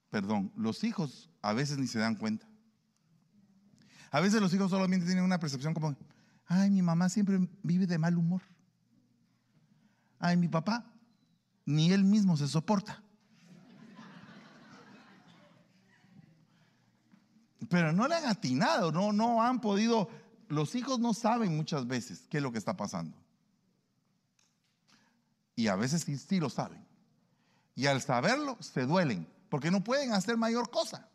[0.10, 2.46] Perdón, los hijos a veces ni se dan cuenta.
[4.12, 5.96] A veces los hijos solamente tienen una percepción como,
[6.46, 8.42] ay, mi mamá siempre vive de mal humor.
[10.20, 10.86] Ay, mi papá,
[11.66, 13.02] ni él mismo se soporta.
[17.70, 20.10] Pero no le han atinado, no, no han podido,
[20.50, 23.18] los hijos no saben muchas veces qué es lo que está pasando.
[25.62, 26.84] Y a veces sí, lo saben.
[27.76, 31.08] Y al saberlo, se duelen, porque no pueden hacer mayor cosa.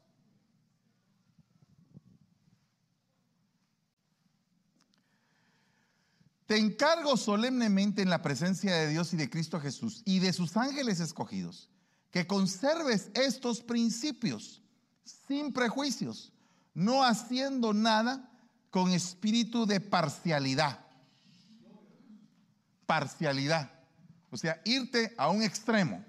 [6.47, 10.57] Te encargo solemnemente en la presencia de Dios y de Cristo Jesús y de sus
[10.57, 11.69] ángeles escogidos,
[12.13, 14.63] que conserves estos principios
[15.27, 16.33] sin prejuicios,
[16.73, 18.31] no haciendo nada
[18.71, 20.87] con espíritu de parcialidad.
[22.87, 23.76] Parcialidad.
[24.37, 26.05] O sea, irte a un extremo.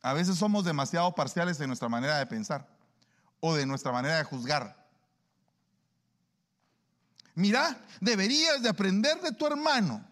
[0.00, 2.66] A veces somos demasiado parciales en nuestra manera de pensar
[3.38, 4.82] o de nuestra manera de juzgar.
[7.34, 10.02] Mira, deberías de aprender de tu hermano.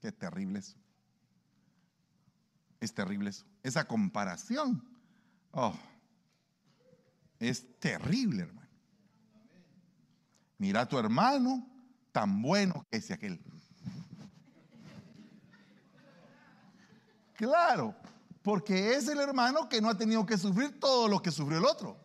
[0.00, 0.76] Qué terrible eso.
[2.80, 3.46] Es terrible eso.
[3.62, 4.84] Esa comparación.
[5.52, 5.72] Oh,
[7.38, 8.68] es terrible, hermano.
[10.58, 11.64] Mira a tu hermano,
[12.10, 13.40] tan bueno que es aquel.
[17.34, 17.94] Claro,
[18.42, 21.64] porque es el hermano que no ha tenido que sufrir todo lo que sufrió el
[21.64, 21.96] otro.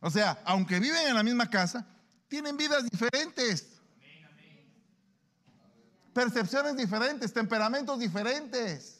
[0.00, 1.86] O sea, aunque viven en la misma casa,
[2.28, 3.80] tienen vidas diferentes.
[6.14, 8.98] Percepciones diferentes, temperamentos diferentes.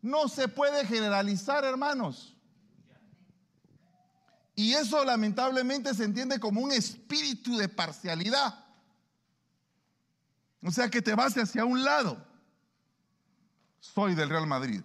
[0.00, 2.36] No se puede generalizar, hermanos.
[4.54, 8.65] Y eso lamentablemente se entiende como un espíritu de parcialidad.
[10.62, 12.26] O sea, que te vas hacia un lado.
[13.80, 14.82] Soy del Real Madrid.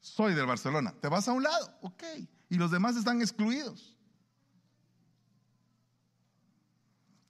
[0.00, 0.94] Soy del Barcelona.
[1.00, 1.78] Te vas a un lado.
[1.82, 2.02] Ok
[2.50, 3.96] y los demás están excluidos.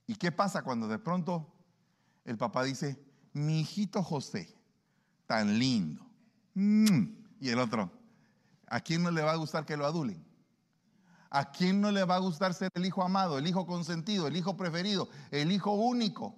[0.07, 1.47] ¿Y qué pasa cuando de pronto
[2.25, 2.99] el papá dice,
[3.31, 4.53] mi hijito José,
[5.27, 6.05] tan lindo?
[6.55, 7.03] Mm.
[7.39, 7.91] Y el otro,
[8.67, 10.25] ¿a quién no le va a gustar que lo adulen?
[11.29, 14.35] ¿A quién no le va a gustar ser el hijo amado, el hijo consentido, el
[14.35, 16.35] hijo preferido, el hijo único?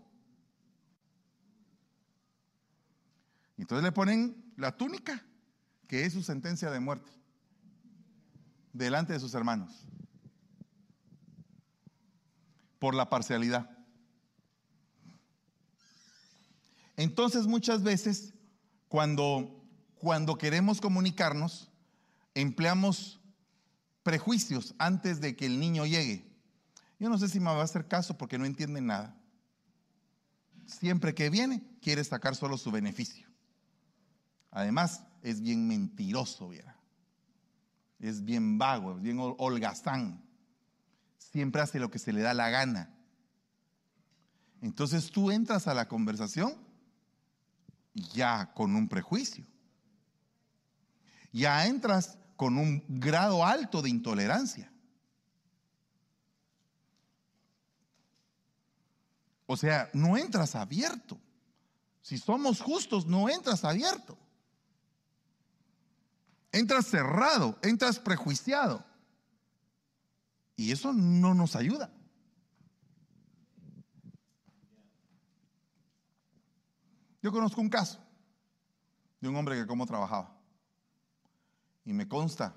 [3.58, 5.24] Entonces le ponen la túnica,
[5.88, 7.12] que es su sentencia de muerte
[8.74, 9.88] delante de sus hermanos
[12.80, 13.70] por la parcialidad.
[16.98, 18.34] Entonces muchas veces
[18.90, 19.64] cuando,
[20.00, 21.70] cuando queremos comunicarnos,
[22.36, 23.22] empleamos
[24.04, 26.26] prejuicios antes de que el niño llegue.
[27.00, 29.16] Yo no sé si me va a hacer caso porque no entiende nada.
[30.66, 33.33] Siempre que viene, quiere sacar solo su beneficio.
[34.54, 36.74] Además, es bien mentiroso, viera
[38.04, 40.22] es bien vago, es bien holgazán.
[41.18, 42.94] Siempre hace lo que se le da la gana.
[44.62, 46.54] Entonces tú entras a la conversación
[48.14, 49.46] ya con un prejuicio.
[51.32, 54.72] Ya entras con un grado alto de intolerancia.
[59.46, 61.18] O sea, no entras abierto.
[62.02, 64.18] Si somos justos, no entras abierto.
[66.54, 68.86] Entras cerrado, entras prejuiciado.
[70.56, 71.92] Y eso no nos ayuda.
[77.22, 78.00] Yo conozco un caso
[79.20, 80.38] de un hombre que como trabajaba.
[81.86, 82.56] Y me consta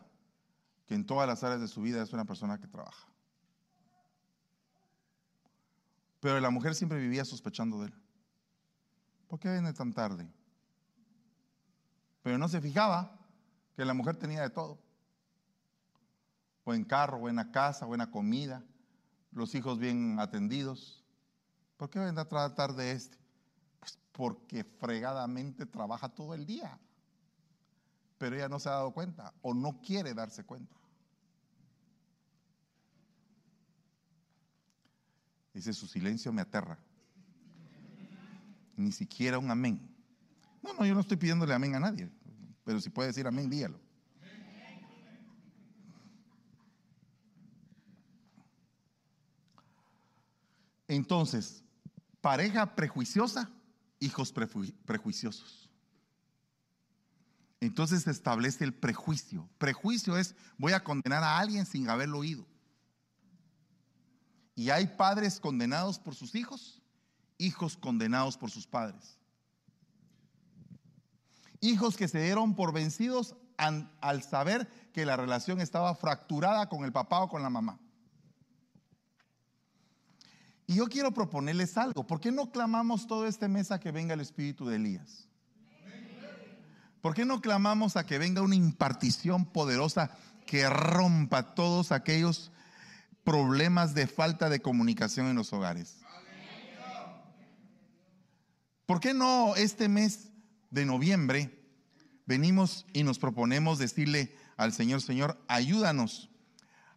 [0.87, 3.09] que en todas las áreas de su vida es una persona que trabaja.
[6.21, 7.95] Pero la mujer siempre vivía sospechando de él.
[9.27, 10.29] ¿Por qué viene tan tarde?
[12.23, 13.16] Pero no se fijaba
[13.77, 14.79] que la mujer tenía de todo.
[16.65, 18.65] Buen carro, buena casa, buena comida,
[19.31, 21.05] los hijos bien atendidos.
[21.77, 23.19] ¿Por qué vendrá tarde este?
[23.79, 26.81] Pues porque fregadamente trabaja todo el día.
[28.19, 30.75] Pero ella no se ha dado cuenta o no quiere darse cuenta.
[35.53, 36.79] Dice, su silencio me aterra.
[38.75, 39.95] Ni siquiera un amén.
[40.63, 42.11] No, no, yo no estoy pidiéndole amén a nadie.
[42.67, 43.79] Pero si puede decir amén, dígalo.
[50.89, 51.63] Entonces,
[52.21, 53.49] pareja prejuiciosa,
[54.01, 55.71] hijos prejuiciosos.
[57.61, 59.49] Entonces se establece el prejuicio.
[59.59, 62.45] Prejuicio es voy a condenar a alguien sin haberlo oído.
[64.57, 66.83] Y hay padres condenados por sus hijos,
[67.39, 69.21] hijos condenados por sus padres.
[71.61, 76.93] Hijos que se dieron por vencidos al, saber que la relación estaba fracturada con el
[76.93, 77.79] papá o con la mamá.
[80.67, 82.07] Y yo quiero proponerles algo.
[82.07, 85.29] ¿Por qué no clamamos todo este mes a que venga el espíritu de Elías?
[87.01, 90.11] ¿Por qué no clamamos a que venga una impartición poderosa
[90.45, 92.51] que rompa todos aquellos
[93.27, 95.97] problemas de falta de comunicación en los hogares.
[98.87, 100.31] ¿Por qué no este mes
[100.77, 101.59] de noviembre
[102.27, 106.31] venimos y nos proponemos decirle al Señor, Señor, ayúdanos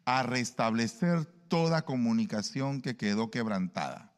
[0.03, 4.13] a restablecer toda comunicación que quedó quebrantada?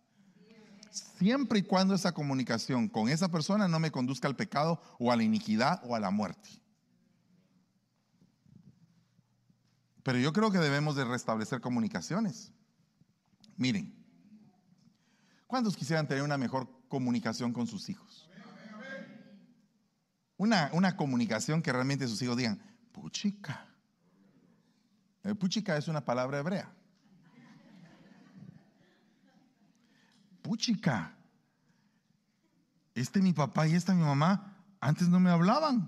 [0.89, 5.15] Siempre y cuando esa comunicación con esa persona no me conduzca al pecado o a
[5.15, 6.49] la iniquidad o a la muerte.
[10.01, 12.51] Pero yo creo que debemos de restablecer comunicaciones.
[13.57, 13.93] Miren,
[15.45, 18.30] ¿cuántos quisieran tener una mejor comunicación con sus hijos?
[20.41, 22.59] Una, una comunicación que realmente sus hijos digan,
[22.91, 23.63] puchica.
[25.23, 26.67] Eh, puchica es una palabra hebrea.
[30.41, 31.15] Puchica.
[32.95, 35.87] Este mi papá y esta mi mamá antes no me hablaban.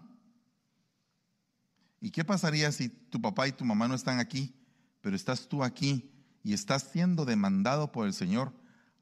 [1.99, 4.53] ¿Y qué pasaría si tu papá y tu mamá no están aquí,
[5.01, 6.11] pero estás tú aquí
[6.43, 8.53] y estás siendo demandado por el Señor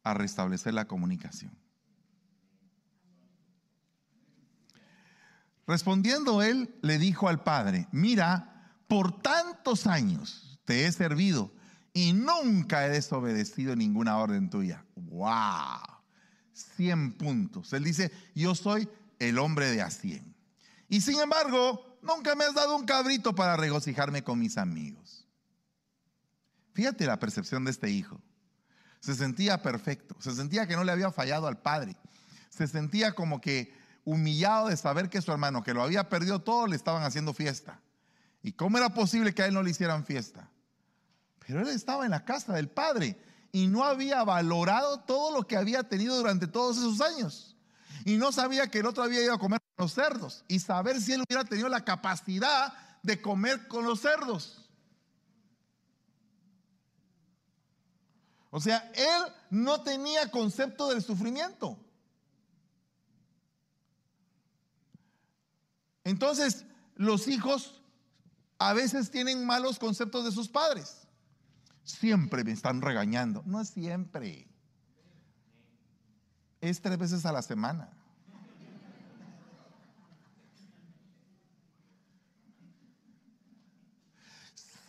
[0.02, 1.61] a restablecer la comunicación?
[5.72, 11.54] Respondiendo él, le dijo al padre, mira, por tantos años te he servido
[11.94, 14.84] y nunca he desobedecido ninguna orden tuya.
[14.98, 15.80] ¡Wow!
[16.76, 17.72] 100 puntos.
[17.72, 20.36] Él dice, yo soy el hombre de a 100.
[20.90, 25.26] Y sin embargo, nunca me has dado un cabrito para regocijarme con mis amigos.
[26.74, 28.22] Fíjate la percepción de este hijo.
[29.00, 31.96] Se sentía perfecto, se sentía que no le había fallado al padre,
[32.50, 36.68] se sentía como que humillado de saber que su hermano, que lo había perdido todo,
[36.68, 37.80] le estaban haciendo fiesta.
[38.44, 40.50] ¿Y cómo era posible que a él no le hicieran fiesta?
[41.46, 45.58] Pero él estaba en la casa del padre y no había valorado todo lo que
[45.58, 47.56] había tenido durante todos esos años.
[48.06, 51.14] Y no sabía que el otro había ido a comer los cerdos y saber si
[51.14, 54.70] él hubiera tenido la capacidad de comer con los cerdos.
[58.50, 61.80] O sea, él no tenía concepto del sufrimiento.
[66.04, 67.82] Entonces, los hijos
[68.58, 71.08] a veces tienen malos conceptos de sus padres.
[71.84, 73.44] Siempre me están regañando.
[73.46, 74.48] No es siempre.
[76.60, 77.90] Es tres veces a la semana.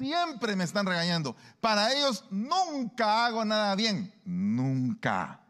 [0.02, 1.36] siempre me están regañando.
[1.60, 4.12] Para ellos nunca hago nada bien.
[4.24, 5.40] Nunca.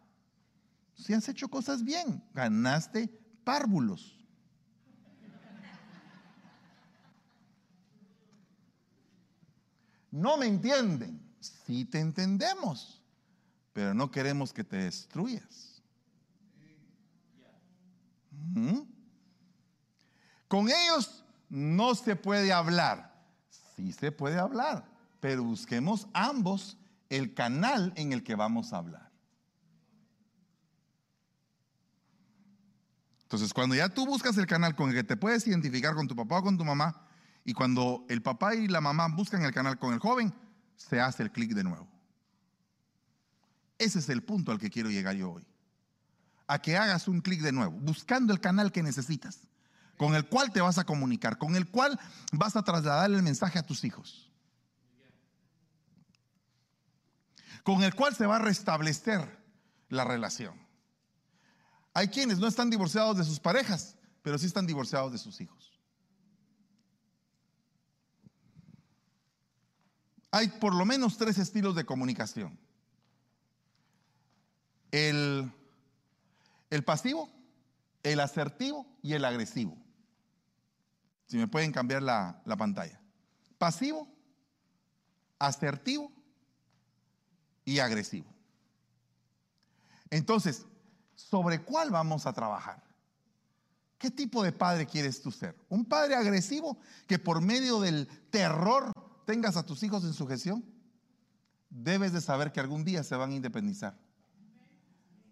[0.95, 3.09] Si has hecho cosas bien, ganaste
[3.45, 4.22] párvulos.
[10.13, 11.21] No me entienden.
[11.41, 13.03] Sí te entendemos,
[13.73, 15.83] pero no queremos que te destruyas.
[20.47, 23.13] Con ellos no se puede hablar
[23.77, 24.85] sí se puede hablar,
[25.21, 26.77] pero busquemos ambos
[27.09, 29.11] el canal en el que vamos a hablar.
[33.23, 36.15] Entonces, cuando ya tú buscas el canal con el que te puedes identificar con tu
[36.15, 37.07] papá o con tu mamá
[37.45, 40.33] Y cuando el papá y la mamá buscan el canal con el joven,
[40.77, 41.89] se hace el clic de nuevo.
[43.79, 45.47] Ese es el punto al que quiero llegar yo hoy.
[46.47, 49.49] A que hagas un clic de nuevo, buscando el canal que necesitas,
[49.97, 51.99] con el cual te vas a comunicar, con el cual
[52.33, 54.31] vas a trasladar el mensaje a tus hijos.
[57.65, 59.41] Con el cual se va a restablecer
[59.89, 60.55] la relación.
[61.95, 65.73] Hay quienes no están divorciados de sus parejas, pero sí están divorciados de sus hijos.
[70.33, 72.59] Hay por lo menos tres estilos de comunicación.
[74.91, 75.53] El,
[76.71, 77.31] el pasivo,
[78.03, 79.77] el asertivo y el agresivo.
[81.27, 82.99] Si me pueden cambiar la, la pantalla.
[83.59, 84.09] Pasivo,
[85.39, 86.11] asertivo
[87.67, 88.27] y agresivo.
[90.09, 90.65] Entonces,
[91.15, 92.83] ¿sobre cuál vamos a trabajar?
[93.99, 95.55] ¿Qué tipo de padre quieres tú ser?
[95.69, 98.93] ¿Un padre agresivo que por medio del terror
[99.25, 100.65] tengas a tus hijos en sujeción?
[101.71, 103.99] Debes de saber que algún día se van a independizar.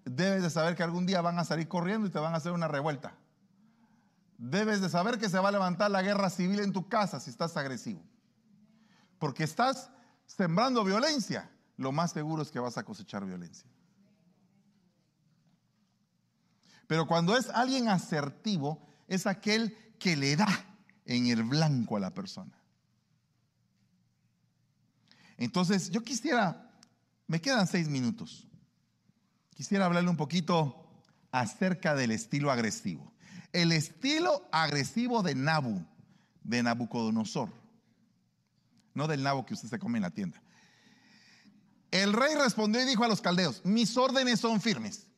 [0.04, 2.52] Debes de saber que algún día van a salir corriendo y te van a hacer
[2.52, 3.14] una revuelta.
[4.38, 7.28] Debes de saber que se va a levantar la guerra civil en tu casa si
[7.28, 8.02] estás agresivo.
[9.18, 9.90] Porque estás
[10.26, 11.50] sembrando violencia.
[11.76, 13.68] Lo más seguro es que vas a cosechar violencia.
[16.86, 20.48] Pero cuando es alguien asertivo, es aquel que le da
[21.04, 22.59] en el blanco a la persona.
[25.40, 26.70] Entonces, yo quisiera,
[27.26, 28.46] me quedan seis minutos,
[29.56, 30.86] quisiera hablarle un poquito
[31.32, 33.12] acerca del estilo agresivo.
[33.52, 35.84] El estilo agresivo de Nabu,
[36.44, 37.50] de Nabucodonosor,
[38.94, 40.40] no del nabo que usted se come en la tienda.
[41.90, 45.10] El rey respondió y dijo a los caldeos, mis órdenes son firmes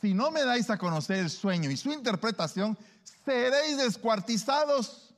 [0.00, 2.76] si no me dais a conocer el sueño y su interpretación,
[3.24, 5.14] seréis descuartizados.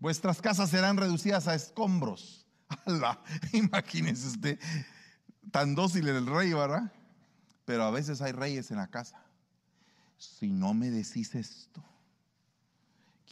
[0.00, 2.41] Vuestras casas serán reducidas a escombros.
[3.52, 4.58] Imagínense usted,
[5.50, 6.92] tan dócil el rey, ¿verdad?
[7.64, 9.22] Pero a veces hay reyes en la casa.
[10.18, 11.82] Si no me decís esto,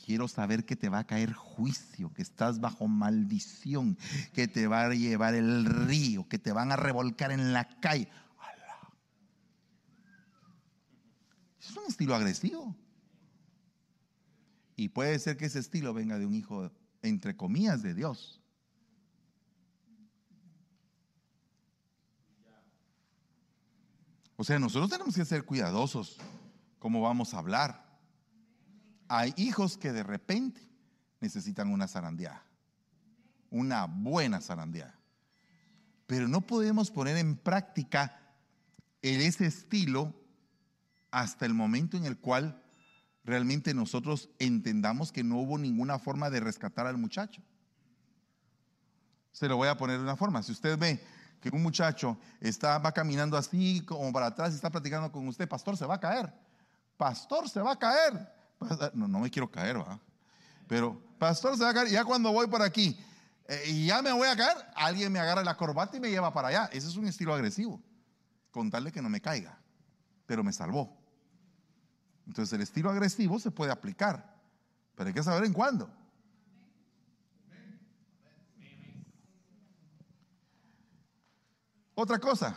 [0.05, 3.97] quiero saber que te va a caer juicio, que estás bajo maldición,
[4.33, 8.09] que te va a llevar el río, que te van a revolcar en la calle.
[11.61, 12.75] Es un estilo agresivo.
[14.75, 16.73] Y puede ser que ese estilo venga de un hijo,
[17.03, 18.40] entre comillas, de Dios.
[24.41, 26.17] O sea, nosotros tenemos que ser cuidadosos
[26.79, 27.85] cómo vamos a hablar.
[29.07, 30.67] Hay hijos que de repente
[31.21, 32.43] necesitan una zarandeada,
[33.51, 34.99] una buena zarandeada.
[36.07, 38.19] Pero no podemos poner en práctica
[39.03, 40.15] ese estilo
[41.11, 42.63] hasta el momento en el cual
[43.25, 47.43] realmente nosotros entendamos que no hubo ninguna forma de rescatar al muchacho.
[49.33, 50.43] Se lo voy a poner de una forma.
[50.43, 50.99] Si usted ve
[51.41, 55.49] que un muchacho está, va caminando así como para atrás y está platicando con usted,
[55.49, 56.33] pastor, se va a caer.
[56.97, 58.41] Pastor, se va a caer.
[58.93, 59.99] No, no me quiero caer, va.
[60.69, 61.89] Pero, pastor, se va a caer.
[61.89, 62.99] Ya cuando voy por aquí
[63.49, 66.33] eh, y ya me voy a caer, alguien me agarra la corbata y me lleva
[66.33, 66.71] para allá.
[66.73, 67.83] Ese es un estilo agresivo.
[68.51, 69.59] Contarle que no me caiga,
[70.27, 70.97] pero me salvó.
[72.27, 74.37] Entonces el estilo agresivo se puede aplicar,
[74.95, 75.91] pero hay que saber en cuándo.
[82.01, 82.57] Otra cosa.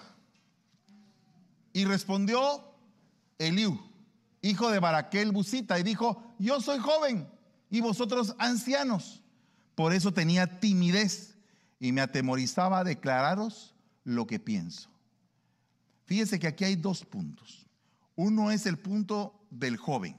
[1.73, 2.63] Y respondió
[3.37, 3.77] Eliú,
[4.41, 7.27] hijo de Baraquel Busita, y dijo, yo soy joven
[7.69, 9.21] y vosotros ancianos.
[9.75, 11.35] Por eso tenía timidez
[11.77, 13.75] y me atemorizaba declararos
[14.05, 14.89] lo que pienso.
[16.05, 17.67] Fíjese que aquí hay dos puntos.
[18.15, 20.15] Uno es el punto del joven.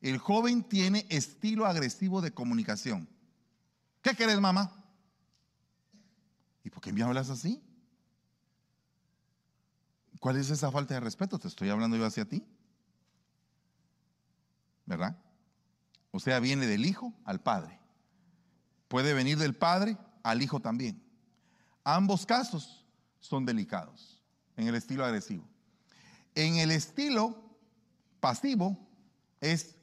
[0.00, 3.06] El joven tiene estilo agresivo de comunicación.
[4.00, 4.72] ¿Qué querés, mamá?
[6.64, 7.62] ¿Y por qué me hablas así?
[10.20, 11.38] ¿Cuál es esa falta de respeto?
[11.38, 12.44] Te estoy hablando yo hacia ti.
[14.84, 15.16] ¿Verdad?
[16.10, 17.78] O sea, viene del hijo al padre.
[18.88, 21.02] Puede venir del padre al hijo también.
[21.84, 22.84] Ambos casos
[23.20, 24.22] son delicados
[24.56, 25.46] en el estilo agresivo.
[26.34, 27.36] En el estilo
[28.20, 28.78] pasivo
[29.40, 29.76] es,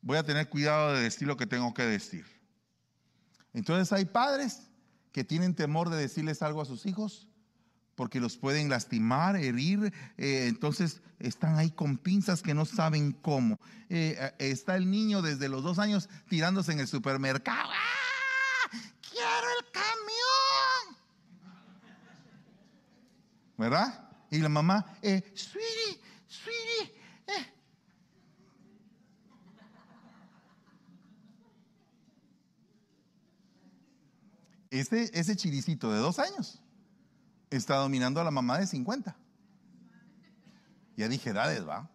[0.00, 2.26] voy a tener cuidado de decir lo que tengo que decir.
[3.52, 4.68] Entonces hay padres
[5.12, 7.28] que tienen temor de decirles algo a sus hijos
[7.96, 13.58] porque los pueden lastimar, herir, eh, entonces están ahí con pinzas que no saben cómo.
[13.88, 17.70] Eh, eh, está el niño desde los dos años tirándose en el supermercado.
[17.72, 18.70] ¡Ah!
[19.10, 20.96] ¡Quiero el camión!
[23.56, 24.10] ¿Verdad?
[24.30, 26.94] Y la mamá, eh, sweetie, sweetie,
[27.28, 27.52] eh,
[34.70, 36.60] ese, ese chiricito de dos años
[37.50, 39.16] está dominando a la mamá de 50.
[40.96, 41.90] Ya dije edades, va.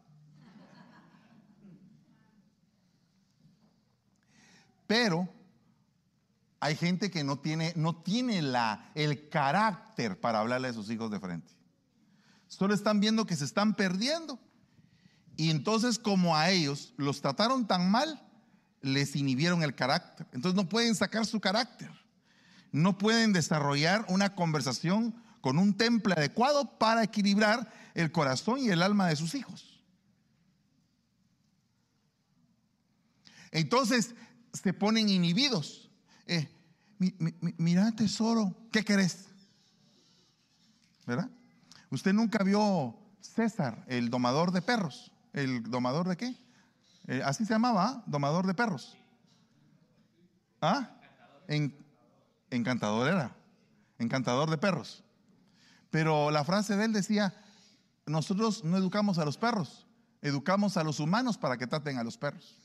[4.88, 5.28] Pero
[6.60, 11.10] hay gente que no tiene, no tiene la, el carácter para hablarle a sus hijos
[11.10, 11.52] de frente.
[12.48, 14.40] Solo están viendo que se están perdiendo.
[15.38, 18.22] Y entonces como a ellos los trataron tan mal,
[18.82, 20.28] les inhibieron el carácter.
[20.34, 21.90] Entonces no pueden sacar su carácter.
[22.72, 28.82] No pueden desarrollar una conversación con un temple adecuado para equilibrar el corazón y el
[28.82, 29.84] alma de sus hijos.
[33.52, 34.16] Entonces
[34.54, 35.90] se ponen inhibidos.
[36.28, 36.50] Eh,
[37.58, 39.28] mira, tesoro, ¿qué querés?
[41.06, 41.30] ¿Verdad?
[41.90, 45.12] Usted nunca vio César, el domador de perros.
[45.34, 46.38] ¿El domador de qué?
[47.08, 48.04] Eh, así se llamaba, ¿ah?
[48.06, 48.98] domador de perros.
[50.62, 50.98] ¿Ah?
[52.50, 53.36] encantador era.
[53.98, 55.04] Encantador de perros.
[55.92, 57.36] Pero la frase de él decía,
[58.06, 59.86] nosotros no educamos a los perros,
[60.22, 62.58] educamos a los humanos para que traten a los perros.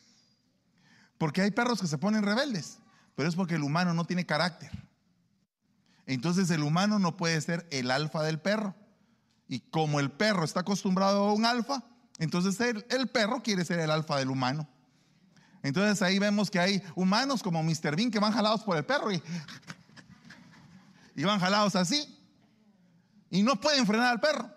[1.19, 2.79] Porque hay perros que se ponen rebeldes,
[3.15, 4.71] pero es porque el humano no tiene carácter.
[6.07, 8.75] Entonces el humano no puede ser el alfa del perro.
[9.49, 11.83] Y como el perro está acostumbrado a un alfa,
[12.19, 14.69] entonces el, perro quiere ser el alfa del humano.
[15.63, 17.97] Entonces ahí vemos que hay humanos como Mr.
[17.97, 19.21] Bean que van jalados por el perro y,
[21.17, 22.16] y van jalados así.
[23.31, 24.51] Y no pueden frenar al perro.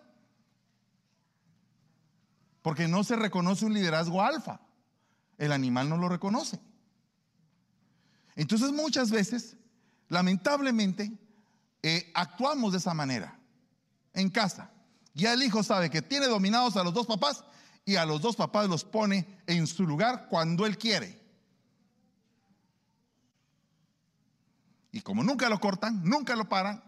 [2.61, 4.59] Porque no se reconoce un liderazgo alfa.
[5.37, 6.59] El animal no lo reconoce.
[8.35, 9.57] Entonces muchas veces,
[10.07, 11.11] lamentablemente,
[11.81, 13.39] eh, actuamos de esa manera
[14.13, 14.71] en casa.
[15.13, 17.43] Ya el hijo sabe que tiene dominados a los dos papás
[17.85, 21.19] y a los dos papás los pone en su lugar cuando él quiere.
[24.91, 26.83] Y como nunca lo cortan, nunca lo paran,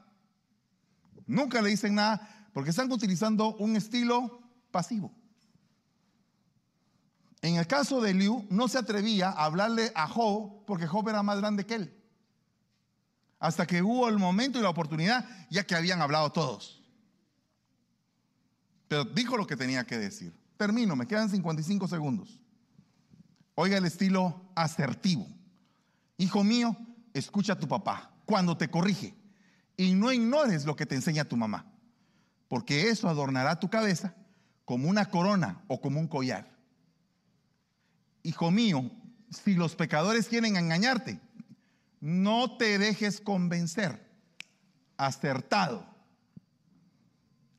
[1.28, 4.42] Nunca le dicen nada porque están utilizando un estilo
[4.72, 5.14] pasivo.
[7.42, 11.24] En el caso de Liu, no se atrevía a hablarle a Job porque Job era
[11.24, 11.98] más grande que él.
[13.40, 16.84] Hasta que hubo el momento y la oportunidad, ya que habían hablado todos.
[18.88, 20.38] Pero dijo lo que tenía que decir.
[20.58, 22.40] Termino, me quedan 55 segundos.
[23.56, 25.28] Oiga el estilo asertivo.
[26.18, 26.78] Hijo mío,
[27.14, 29.16] escucha a tu papá cuando te corrige
[29.82, 31.66] y no ignores lo que te enseña tu mamá,
[32.48, 34.14] porque eso adornará tu cabeza
[34.64, 36.56] como una corona o como un collar.
[38.22, 38.92] Hijo mío,
[39.32, 41.20] si los pecadores quieren engañarte,
[42.00, 44.08] no te dejes convencer.
[44.98, 45.84] Acertado.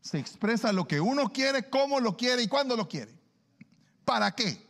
[0.00, 3.18] Se expresa lo que uno quiere, cómo lo quiere y cuándo lo quiere.
[4.04, 4.64] ¿Para qué?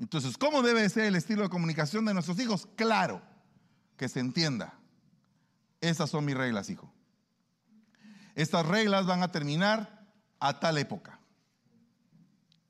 [0.00, 2.66] Entonces, ¿cómo debe ser el estilo de comunicación de nuestros hijos?
[2.76, 3.20] Claro,
[3.98, 4.78] que se entienda.
[5.86, 6.92] Esas son mis reglas, hijo.
[8.34, 10.04] Estas reglas van a terminar
[10.40, 11.18] a tal época.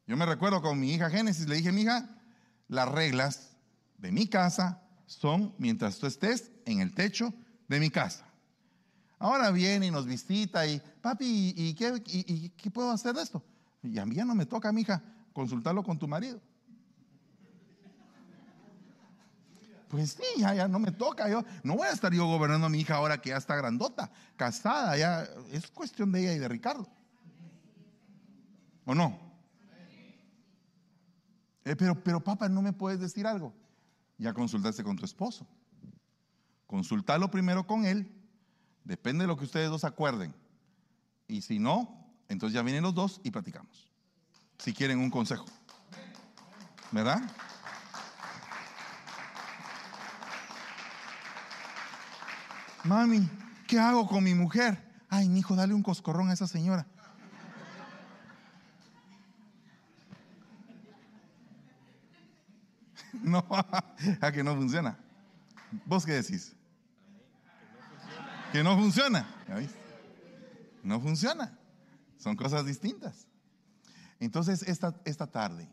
[0.06, 2.08] Yo me recuerdo con mi hija Génesis, le dije, mi hija,
[2.68, 3.56] las reglas
[3.98, 7.32] de mi casa son mientras tú estés en el techo
[7.68, 8.24] de mi casa.
[9.18, 13.42] Ahora viene y nos visita y, papi, ¿y, qué, puedo hacer de esto?
[13.82, 15.02] Y a mí ya no me toca, mi hija,
[15.32, 16.40] consultarlo con tu marido.
[19.88, 21.28] Pues sí, ya, ya no me toca.
[21.28, 24.10] Yo no voy a estar yo gobernando a mi hija ahora que ya está grandota,
[24.36, 26.88] casada, ya es cuestión de ella y de Ricardo.
[28.84, 29.18] ¿O no?
[31.64, 33.52] Eh, pero, pero papá, ¿no me puedes decir algo?
[34.18, 35.46] Ya consultaste con tu esposo.
[36.66, 38.12] Consultalo primero con él.
[38.84, 40.32] Depende de lo que ustedes dos acuerden.
[41.26, 43.88] Y si no, entonces ya vienen los dos y platicamos.
[44.58, 45.44] Si quieren un consejo.
[46.92, 47.20] ¿Verdad?
[52.86, 53.28] Mami,
[53.66, 54.82] ¿qué hago con mi mujer?
[55.08, 56.86] Ay, mi hijo, dale un coscorrón a esa señora.
[63.22, 63.44] No,
[64.20, 64.96] a que no funciona.
[65.86, 66.54] ¿Vos qué decís?
[68.52, 69.26] Que no funciona.
[70.82, 71.58] No funciona.
[72.18, 73.26] Son cosas distintas.
[74.20, 75.68] Entonces, esta, esta tarde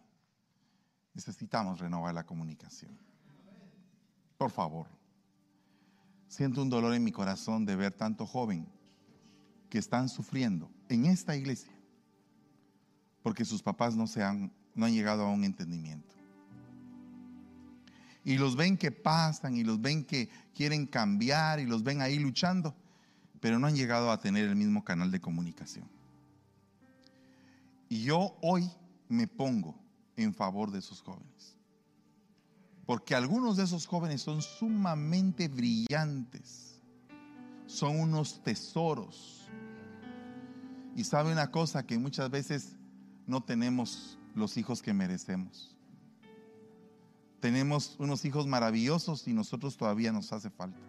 [1.13, 2.97] necesitamos renovar la comunicación.
[4.37, 4.87] Por favor.
[6.33, 8.67] Siento un dolor en mi corazón de ver tanto joven
[9.69, 11.71] que están sufriendo en esta iglesia
[13.21, 16.15] porque sus papás no, se han, no han llegado a un entendimiento.
[18.25, 22.17] Y los ven que pasan y los ven que quieren cambiar y los ven ahí
[22.17, 22.75] luchando,
[23.39, 25.87] pero no han llegado a tener el mismo canal de comunicación.
[27.89, 28.71] Y yo hoy
[29.07, 29.79] me pongo
[30.15, 31.55] en favor de esos jóvenes.
[32.85, 36.81] Porque algunos de esos jóvenes son sumamente brillantes.
[37.65, 39.47] Son unos tesoros.
[40.95, 42.75] Y sabe una cosa que muchas veces
[43.25, 45.75] no tenemos los hijos que merecemos.
[47.39, 50.79] Tenemos unos hijos maravillosos y nosotros todavía nos hace falta.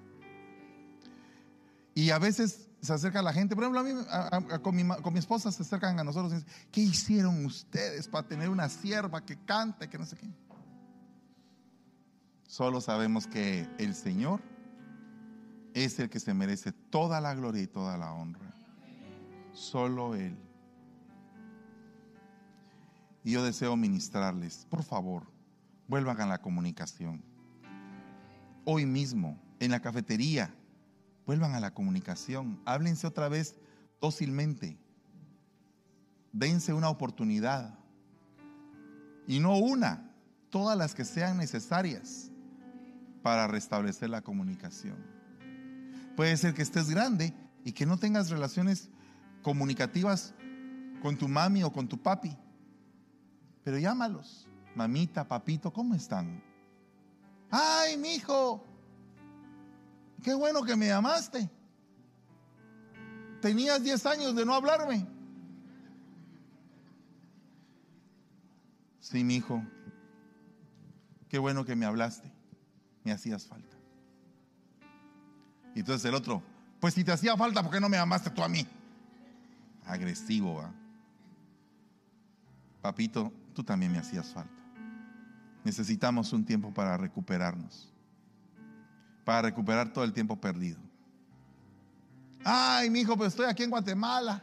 [1.94, 3.92] Y a veces se acerca la gente, por ejemplo, a mí,
[4.62, 8.68] con, mi, esposa se acercan a nosotros y dicen, ¿qué hicieron ustedes para tener una
[8.68, 10.28] sierva que cante, que no sé qué?
[12.54, 14.40] Solo sabemos que el Señor
[15.74, 18.54] es el que se merece toda la gloria y toda la honra.
[19.52, 20.38] Solo Él.
[23.24, 25.24] Y yo deseo ministrarles, por favor,
[25.88, 27.24] vuelvan a la comunicación.
[28.64, 30.54] Hoy mismo, en la cafetería,
[31.26, 32.62] vuelvan a la comunicación.
[32.66, 33.56] Háblense otra vez
[34.00, 34.78] dócilmente.
[36.30, 37.76] Dense una oportunidad.
[39.26, 40.14] Y no una,
[40.50, 42.30] todas las que sean necesarias
[43.24, 44.98] para restablecer la comunicación.
[46.14, 47.32] Puede ser que estés grande
[47.64, 48.90] y que no tengas relaciones
[49.42, 50.34] comunicativas
[51.00, 52.36] con tu mami o con tu papi.
[53.64, 54.46] Pero llámalos.
[54.74, 56.44] Mamita, papito, ¿cómo están?
[57.50, 58.62] Ay, mi hijo,
[60.22, 61.48] qué bueno que me llamaste.
[63.40, 65.06] Tenías 10 años de no hablarme.
[69.00, 69.64] Sí, mi hijo,
[71.30, 72.33] qué bueno que me hablaste.
[73.04, 73.76] Me hacías falta.
[75.74, 76.42] Y entonces el otro,
[76.80, 78.66] pues si te hacía falta, ¿por qué no me llamaste tú a mí?
[79.86, 80.72] Agresivo, ¿va?
[82.80, 84.52] Papito, tú también me hacías falta.
[85.64, 87.92] Necesitamos un tiempo para recuperarnos,
[89.24, 90.78] para recuperar todo el tiempo perdido.
[92.44, 94.42] Ay, mi hijo, pues estoy aquí en Guatemala.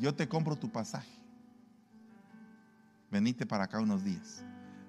[0.00, 1.08] Yo te compro tu pasaje.
[3.10, 4.42] Venite para acá unos días.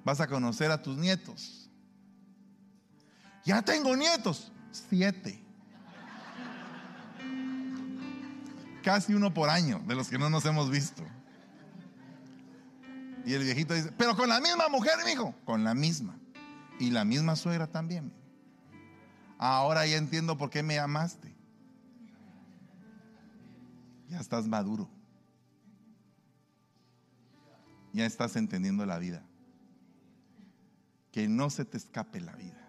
[0.03, 1.68] Vas a conocer a tus nietos.
[3.45, 4.51] Ya tengo nietos.
[4.71, 5.43] Siete.
[8.83, 11.03] Casi uno por año de los que no nos hemos visto.
[13.25, 16.17] Y el viejito dice, pero con la misma mujer, mi hijo, con la misma.
[16.79, 18.13] Y la misma suegra también.
[19.37, 21.35] Ahora ya entiendo por qué me amaste.
[24.07, 24.89] Ya estás maduro.
[27.93, 29.23] Ya estás entendiendo la vida.
[31.11, 32.68] Que no se te escape la vida.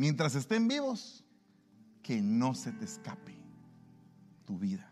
[0.00, 1.22] Mientras estén vivos,
[2.02, 3.36] que no se te escape
[4.46, 4.90] tu vida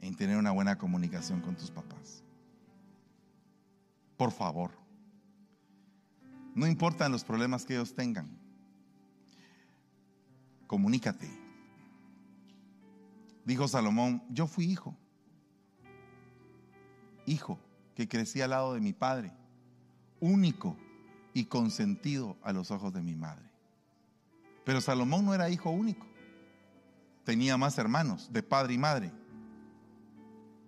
[0.00, 2.24] en tener una buena comunicación con tus papás.
[4.16, 4.70] Por favor,
[6.54, 8.30] no importan los problemas que ellos tengan,
[10.66, 11.28] comunícate.
[13.44, 14.96] Dijo Salomón, yo fui hijo,
[17.26, 17.60] hijo
[17.94, 19.30] que crecí al lado de mi padre,
[20.20, 20.78] único
[21.34, 23.49] y consentido a los ojos de mi madre.
[24.70, 26.06] Pero Salomón no era hijo único,
[27.24, 29.12] tenía más hermanos de padre y madre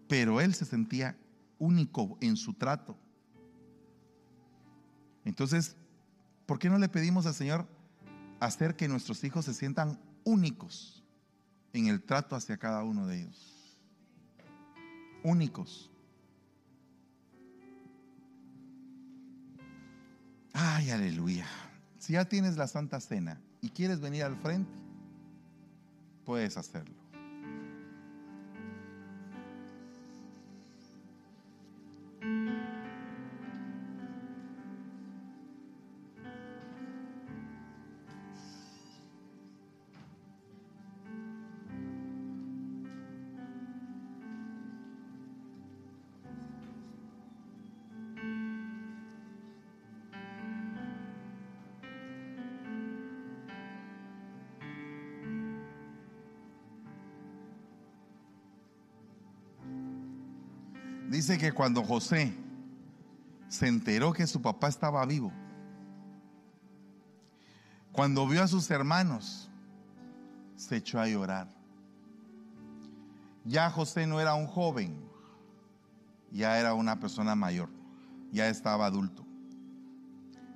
[0.08, 1.16] pero él se sentía
[1.60, 2.98] único en su trato.
[5.24, 5.76] Entonces,
[6.46, 7.68] ¿por qué no le pedimos al Señor
[8.40, 11.04] hacer que nuestros hijos se sientan únicos
[11.72, 13.78] en el trato hacia cada uno de ellos?
[15.22, 15.92] Únicos.
[20.52, 21.46] Ay, aleluya.
[22.00, 24.70] Si ya tienes la Santa Cena y quieres venir al frente,
[26.26, 27.01] puedes hacerlo.
[61.22, 62.34] Dice que cuando José
[63.46, 65.32] se enteró que su papá estaba vivo,
[67.92, 69.48] cuando vio a sus hermanos,
[70.56, 71.46] se echó a llorar.
[73.44, 75.00] Ya José no era un joven,
[76.32, 77.68] ya era una persona mayor,
[78.32, 79.24] ya estaba adulto,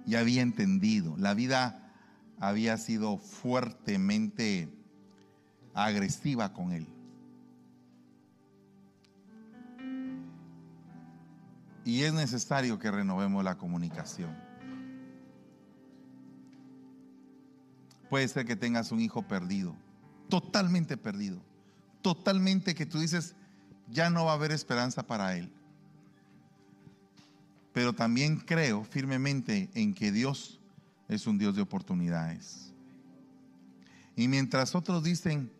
[0.05, 1.93] ya había entendido, la vida
[2.41, 4.69] había sido fuertemente
[5.75, 6.95] agresiva con él.
[11.87, 14.37] Y es necesario que renovemos la comunicación.
[18.11, 19.74] Puede ser que tengas un hijo perdido,
[20.28, 21.41] totalmente perdido,
[22.03, 23.34] totalmente que tú dices,
[23.89, 25.51] ya no va a haber esperanza para él.
[27.76, 30.59] pero también creo firmemente en que Dios
[31.09, 32.72] es un Dios de oportunidades.
[34.16, 35.53] Y mientras otros dicen,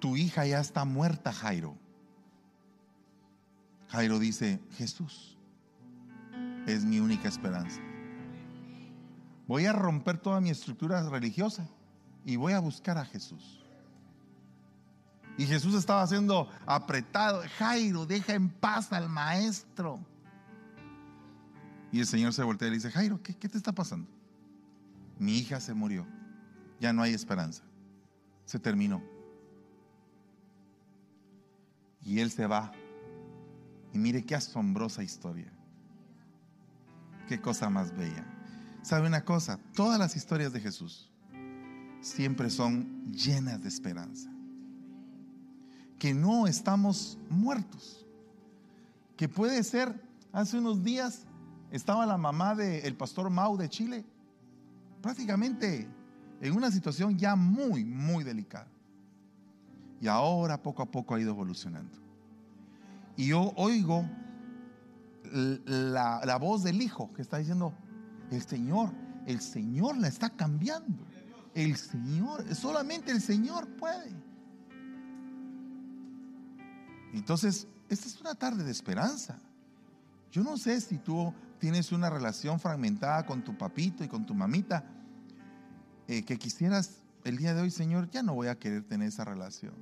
[0.00, 1.78] tu hija ya está muerta, Jairo.
[3.90, 5.36] Jairo dice, Jesús
[6.66, 7.80] es mi única esperanza.
[9.46, 11.68] Voy a romper toda mi estructura religiosa
[12.24, 13.64] y voy a buscar a Jesús.
[15.36, 17.42] Y Jesús estaba siendo apretado.
[17.58, 19.98] Jairo, deja en paz al maestro.
[21.90, 24.08] Y el Señor se voltea y le dice, Jairo, ¿qué, qué te está pasando?
[25.18, 26.06] Mi hija se murió.
[26.78, 27.64] Ya no hay esperanza.
[28.44, 29.02] Se terminó.
[32.02, 32.72] Y él se va.
[33.92, 35.52] Y mire qué asombrosa historia.
[37.28, 38.24] Qué cosa más bella.
[38.82, 39.58] ¿Sabe una cosa?
[39.74, 41.10] Todas las historias de Jesús
[42.00, 44.30] siempre son llenas de esperanza.
[45.98, 48.06] Que no estamos muertos.
[49.16, 51.26] Que puede ser, hace unos días
[51.70, 54.04] estaba la mamá del pastor Mau de Chile,
[55.02, 55.88] prácticamente
[56.40, 58.68] en una situación ya muy, muy delicada.
[60.00, 61.98] Y ahora poco a poco ha ido evolucionando.
[63.20, 64.08] Y yo oigo
[65.30, 67.74] la, la voz del hijo que está diciendo,
[68.30, 68.94] el Señor,
[69.26, 71.04] el Señor la está cambiando.
[71.52, 74.10] El Señor, solamente el Señor puede.
[77.12, 79.38] Entonces, esta es una tarde de esperanza.
[80.32, 84.34] Yo no sé si tú tienes una relación fragmentada con tu papito y con tu
[84.34, 84.82] mamita,
[86.08, 89.26] eh, que quisieras el día de hoy, Señor, ya no voy a querer tener esa
[89.26, 89.74] relación.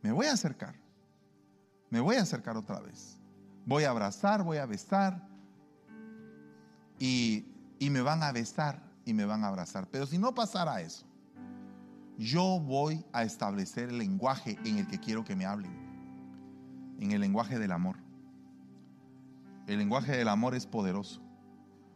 [0.00, 0.81] Me voy a acercar.
[1.92, 3.18] Me voy a acercar otra vez.
[3.66, 5.28] Voy a abrazar, voy a besar,
[6.98, 7.44] y,
[7.80, 9.86] me van a besar y me van a abrazar.
[9.90, 11.04] Pero si no pasara eso,
[12.16, 15.70] yo voy a establecer el lenguaje en el que quiero que me hablen,
[16.98, 17.96] en el lenguaje del amor.
[19.66, 21.20] El lenguaje del amor es poderoso,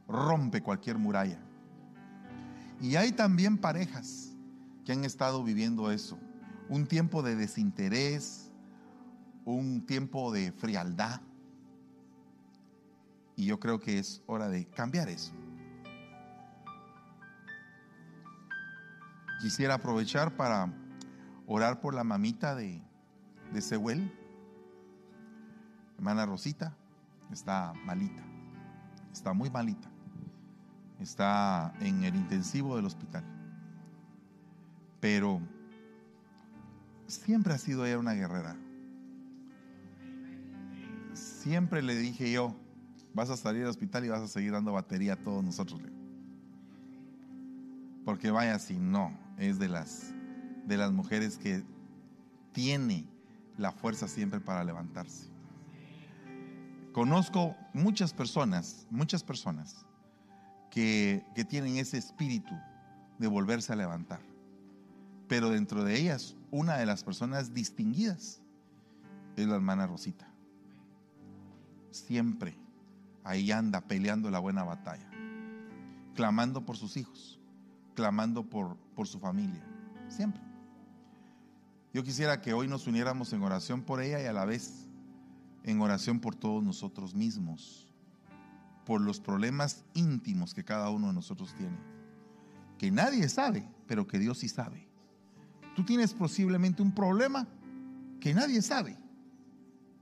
[0.06, 1.38] rompe cualquier muralla.
[2.82, 4.34] Y hay también parejas
[4.84, 6.18] que han estado viviendo eso,
[6.68, 8.45] un tiempo de desinterés,
[9.46, 11.20] un tiempo de frialdad,
[13.36, 15.32] y yo creo que es hora de cambiar eso.
[19.40, 20.72] Quisiera aprovechar para
[21.46, 22.82] orar por la mamita de,
[23.52, 24.12] de Sehuel.
[25.96, 26.74] Hermana Rosita
[27.30, 28.22] está malita,
[29.12, 29.88] está muy malita.
[30.98, 33.22] Está en el intensivo del hospital.
[34.98, 35.40] Pero
[37.06, 38.56] siempre ha sido ella una guerrera.
[41.46, 42.56] Siempre le dije yo,
[43.14, 45.80] vas a salir del hospital y vas a seguir dando batería a todos nosotros.
[48.04, 50.12] Porque vaya si no, es de las,
[50.66, 51.62] de las mujeres que
[52.50, 53.06] tiene
[53.58, 55.28] la fuerza siempre para levantarse.
[56.92, 59.86] Conozco muchas personas, muchas personas
[60.68, 62.56] que, que tienen ese espíritu
[63.20, 64.18] de volverse a levantar.
[65.28, 68.42] Pero dentro de ellas, una de las personas distinguidas
[69.36, 70.26] es la hermana Rosita.
[71.96, 72.54] Siempre
[73.24, 75.08] ahí anda peleando la buena batalla,
[76.14, 77.40] clamando por sus hijos,
[77.94, 79.62] clamando por, por su familia,
[80.08, 80.42] siempre.
[81.94, 84.86] Yo quisiera que hoy nos uniéramos en oración por ella y a la vez
[85.64, 87.90] en oración por todos nosotros mismos,
[88.84, 91.78] por los problemas íntimos que cada uno de nosotros tiene,
[92.78, 94.86] que nadie sabe, pero que Dios sí sabe.
[95.74, 97.48] Tú tienes posiblemente un problema
[98.20, 98.98] que nadie sabe,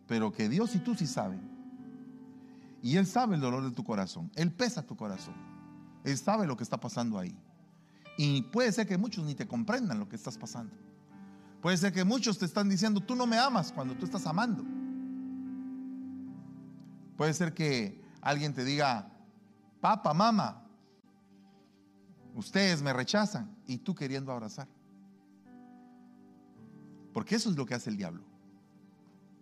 [0.08, 1.53] pero que Dios y tú sí saben.
[2.84, 4.30] Y Él sabe el dolor de tu corazón.
[4.34, 5.34] Él pesa tu corazón.
[6.04, 7.34] Él sabe lo que está pasando ahí.
[8.18, 10.74] Y puede ser que muchos ni te comprendan lo que estás pasando.
[11.62, 14.62] Puede ser que muchos te están diciendo, tú no me amas cuando tú estás amando.
[17.16, 19.10] Puede ser que alguien te diga,
[19.80, 20.62] papá, mamá,
[22.34, 24.68] ustedes me rechazan y tú queriendo abrazar.
[27.14, 28.24] Porque eso es lo que hace el diablo.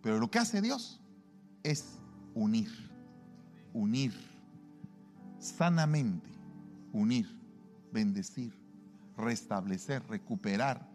[0.00, 1.00] Pero lo que hace Dios
[1.64, 1.98] es
[2.34, 2.91] unir
[3.72, 4.12] unir,
[5.38, 6.28] sanamente,
[6.92, 7.26] unir,
[7.92, 8.52] bendecir,
[9.16, 10.88] restablecer, recuperar,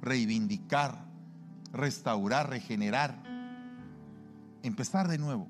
[0.00, 1.04] reivindicar,
[1.72, 3.22] restaurar, regenerar,
[4.62, 5.48] empezar de nuevo.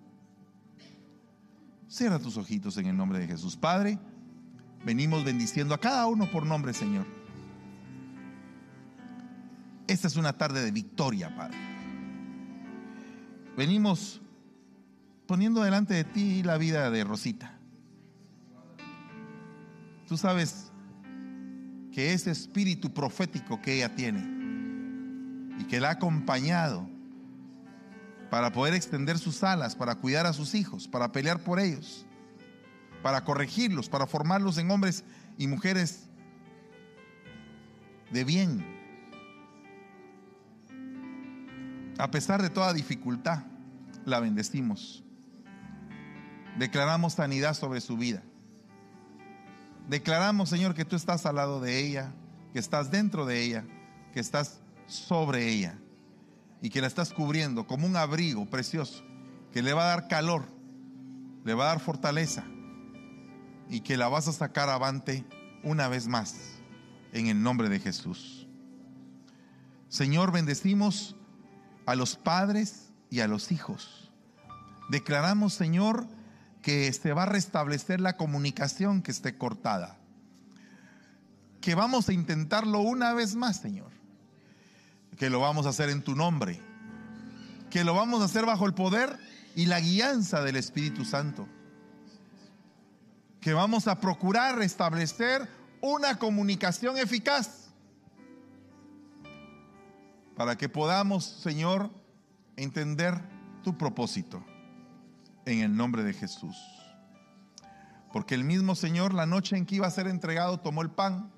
[1.88, 3.56] Cierra tus ojitos en el nombre de Jesús.
[3.56, 3.98] Padre,
[4.84, 7.06] venimos bendiciendo a cada uno por nombre, Señor.
[9.86, 11.56] Esta es una tarde de victoria, Padre.
[13.56, 14.22] Venimos
[15.26, 17.58] poniendo delante de ti la vida de Rosita.
[20.06, 20.70] Tú sabes
[21.92, 24.20] que ese espíritu profético que ella tiene
[25.58, 26.88] y que la ha acompañado
[28.30, 32.06] para poder extender sus alas, para cuidar a sus hijos, para pelear por ellos,
[33.02, 35.04] para corregirlos, para formarlos en hombres
[35.36, 36.08] y mujeres
[38.10, 38.64] de bien.
[41.98, 43.44] A pesar de toda dificultad,
[44.04, 45.04] la bendecimos.
[46.58, 48.22] Declaramos sanidad sobre su vida.
[49.88, 52.12] Declaramos, Señor, que tú estás al lado de ella,
[52.52, 53.64] que estás dentro de ella,
[54.12, 55.78] que estás sobre ella
[56.60, 59.02] y que la estás cubriendo como un abrigo precioso
[59.52, 60.44] que le va a dar calor,
[61.44, 62.44] le va a dar fortaleza
[63.68, 65.24] y que la vas a sacar avante
[65.62, 66.36] una vez más
[67.12, 68.48] en el nombre de Jesús.
[69.88, 71.16] Señor, bendecimos
[71.84, 74.10] a los padres y a los hijos.
[74.88, 76.06] Declaramos, Señor,
[76.62, 79.98] que se va a restablecer la comunicación que esté cortada.
[81.60, 83.90] Que vamos a intentarlo una vez más, Señor.
[85.18, 86.60] Que lo vamos a hacer en tu nombre,
[87.68, 89.18] que lo vamos a hacer bajo el poder
[89.54, 91.46] y la guianza del Espíritu Santo,
[93.40, 95.48] que vamos a procurar restablecer
[95.80, 97.68] una comunicación eficaz.
[100.36, 101.90] Para que podamos, Señor,
[102.56, 103.20] entender
[103.62, 104.42] tu propósito
[105.44, 106.56] en el nombre de Jesús.
[108.12, 111.30] Porque el mismo Señor, la noche en que iba a ser entregado, tomó el pan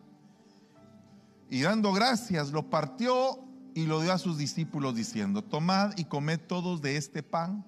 [1.49, 3.39] y dando gracias, lo partió
[3.75, 7.65] y lo dio a sus discípulos diciendo, tomad y comed todos de este pan,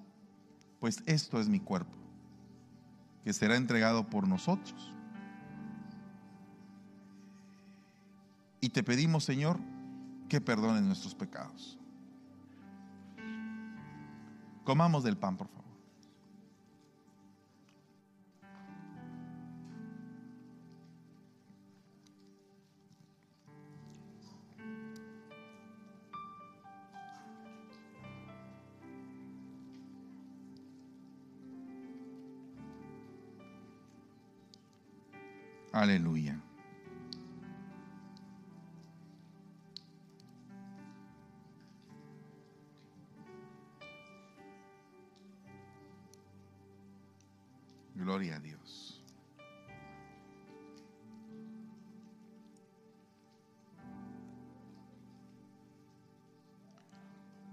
[0.79, 1.97] pues esto es mi cuerpo,
[3.23, 4.93] que será entregado por nosotros.
[8.59, 9.59] Y te pedimos, Señor,
[10.27, 11.77] que perdones nuestros pecados.
[14.63, 15.56] Comamos del pan, por favor.
[35.77, 36.35] Aleluya.
[47.93, 49.03] Gloria a Dios.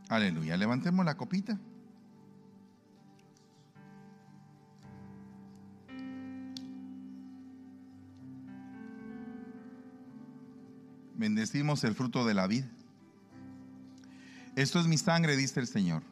[0.09, 0.57] Aleluya.
[0.57, 1.59] Levantemos la copita.
[11.25, 12.69] Bendecimos el fruto de la vida.
[14.57, 16.03] Esto es mi sangre, dice el Señor.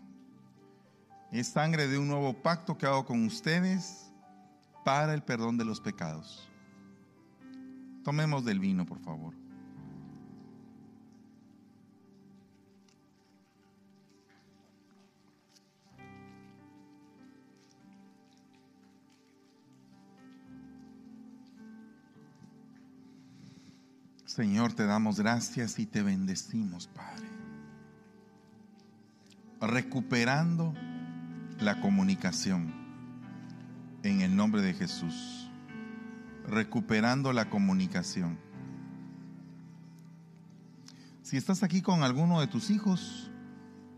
[1.31, 4.11] Es sangre de un nuevo pacto que hago con ustedes
[4.87, 6.49] para el perdón de los pecados.
[8.03, 9.35] Tomemos del vino, por favor.
[24.35, 27.29] Señor, te damos gracias y te bendecimos, Padre.
[29.61, 30.73] Recuperando
[31.61, 32.73] la comunicación
[34.03, 35.51] en el nombre de Jesús.
[36.49, 38.39] Recuperando la comunicación.
[41.21, 43.31] Si estás aquí con alguno de tus hijos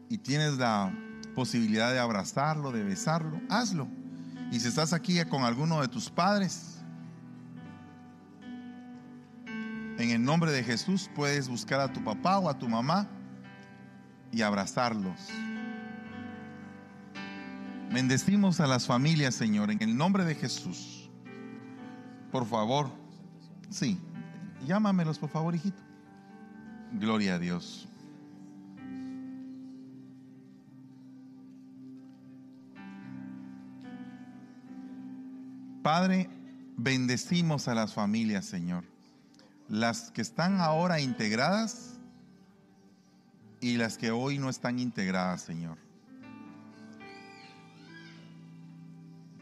[0.09, 0.93] y tienes la
[1.37, 3.87] posibilidad de abrazarlo, de besarlo, hazlo.
[4.51, 6.74] Y si estás aquí con alguno de tus padres,
[9.99, 13.09] En el nombre de Jesús puedes buscar a tu papá o a tu mamá
[14.33, 15.31] y abrazarlos.
[17.93, 21.09] Bendecimos a las familias, Señor, en el nombre de Jesús.
[22.33, 22.91] Por favor,
[23.71, 24.01] sí,
[24.67, 25.81] llámamelos, por favor, hijito.
[26.93, 27.89] Gloria a Dios.
[35.85, 36.29] Padre,
[36.77, 38.94] bendecimos a las familias, Señor
[39.69, 41.95] las que están ahora integradas
[43.61, 45.79] y las que hoy no están integradas, Señor.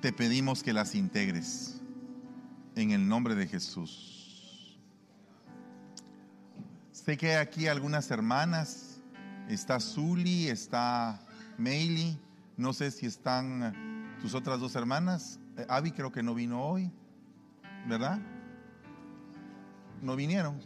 [0.01, 1.81] Te pedimos que las integres
[2.75, 4.79] en el nombre de Jesús.
[6.93, 9.01] Sé que hay aquí algunas hermanas,
[9.49, 11.20] está Zuli, está
[11.59, 12.18] Meili,
[12.57, 16.91] no sé si están tus otras dos hermanas, eh, Avi creo que no vino hoy,
[17.89, 18.20] ¿verdad?
[20.03, 20.61] no vinieron.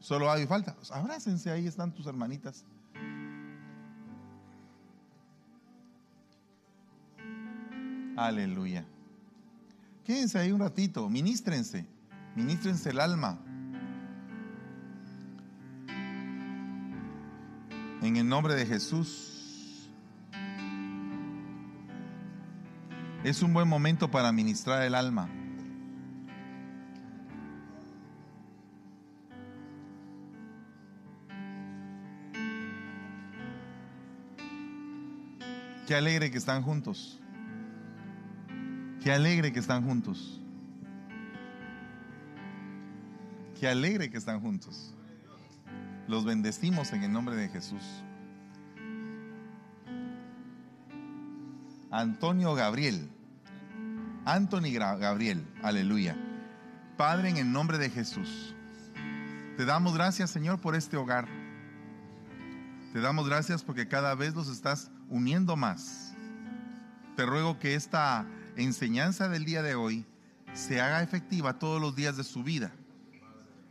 [0.00, 0.74] Solo hay falta.
[0.90, 2.64] Abrácense, ahí están tus hermanitas.
[8.16, 8.84] Aleluya.
[10.04, 11.86] Quédense ahí un ratito, ministrense,
[12.34, 13.38] ministrense el alma.
[18.00, 19.88] En el nombre de Jesús.
[23.22, 25.28] Es un buen momento para ministrar el alma.
[35.88, 37.18] Qué alegre que están juntos.
[39.02, 40.38] Qué alegre que están juntos.
[43.58, 44.94] Qué alegre que están juntos.
[46.06, 47.82] Los bendecimos en el nombre de Jesús.
[51.90, 53.08] Antonio Gabriel.
[54.26, 55.42] Anthony Gabriel.
[55.62, 56.18] Aleluya.
[56.98, 58.54] Padre, en el nombre de Jesús.
[59.56, 61.26] Te damos gracias, Señor, por este hogar.
[62.92, 66.14] Te damos gracias porque cada vez los estás uniendo más.
[67.16, 70.06] Te ruego que esta enseñanza del día de hoy
[70.52, 72.72] se haga efectiva todos los días de su vida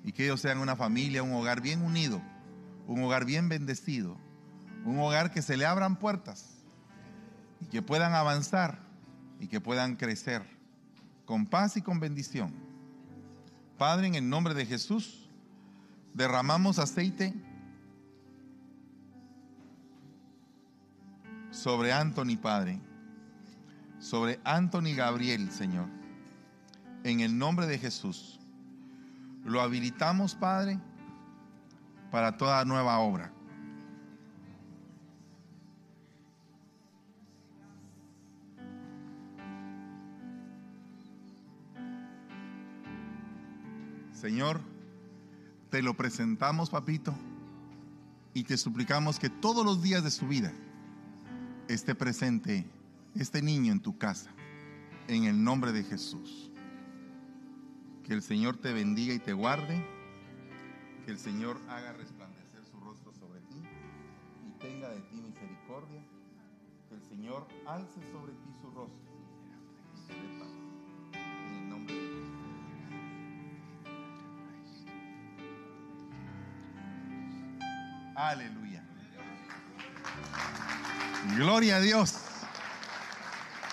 [0.04, 2.22] y que ellos sean una familia, un hogar bien unido,
[2.88, 4.18] un hogar bien bendecido,
[4.86, 6.64] un hogar que se le abran puertas
[7.60, 8.80] y que puedan avanzar
[9.40, 10.44] y que puedan crecer
[11.26, 12.54] con paz y con bendición.
[13.78, 15.30] Padre, en el nombre de Jesús,
[16.14, 17.34] derramamos aceite
[21.58, 22.80] sobre Anthony, Padre,
[23.98, 25.88] sobre Anthony Gabriel, Señor,
[27.04, 28.40] en el nombre de Jesús.
[29.44, 30.80] Lo habilitamos, Padre,
[32.12, 33.34] para toda nueva obra.
[44.14, 44.62] Señor,
[45.72, 47.16] te lo presentamos, papito,
[48.36, 50.54] y te suplicamos que todos los días de su vida
[51.68, 52.66] esté presente
[53.16, 54.30] este niño en tu casa,
[55.08, 56.52] en el nombre de Jesús.
[58.04, 59.84] Que el Señor te bendiga y te guarde,
[61.06, 63.62] que el Señor haga resplandecer su rostro sobre ti
[64.48, 66.02] y tenga de ti misericordia,
[66.88, 69.08] que el Señor alce sobre ti su rostro.
[71.04, 72.28] En el nombre de Jesús.
[78.16, 78.67] Aleluya.
[81.36, 82.16] Gloria a Dios.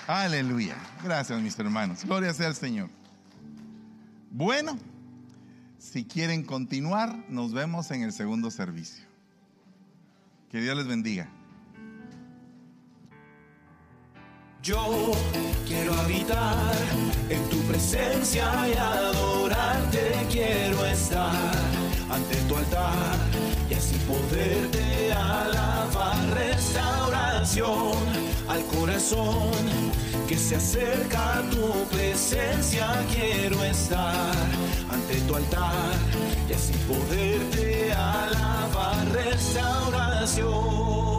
[0.06, 0.76] Aleluya.
[1.02, 2.04] Gracias, mis hermanos.
[2.04, 2.90] Gloria sea al Señor.
[4.30, 4.78] Bueno,
[5.78, 9.04] si quieren continuar, nos vemos en el segundo servicio.
[10.50, 11.28] Que Dios les bendiga.
[14.62, 15.12] Yo
[15.66, 16.74] quiero habitar
[17.28, 20.26] en tu presencia y adorarte.
[20.30, 21.54] Quiero estar
[22.10, 23.16] ante tu altar
[23.68, 24.93] y así poderte.
[27.44, 29.52] Al corazón
[30.26, 32.86] que se acerca a tu presencia.
[33.14, 34.34] Quiero estar
[34.90, 35.92] ante tu altar
[36.48, 39.06] y así poderte alabar.
[39.12, 41.13] Restauración.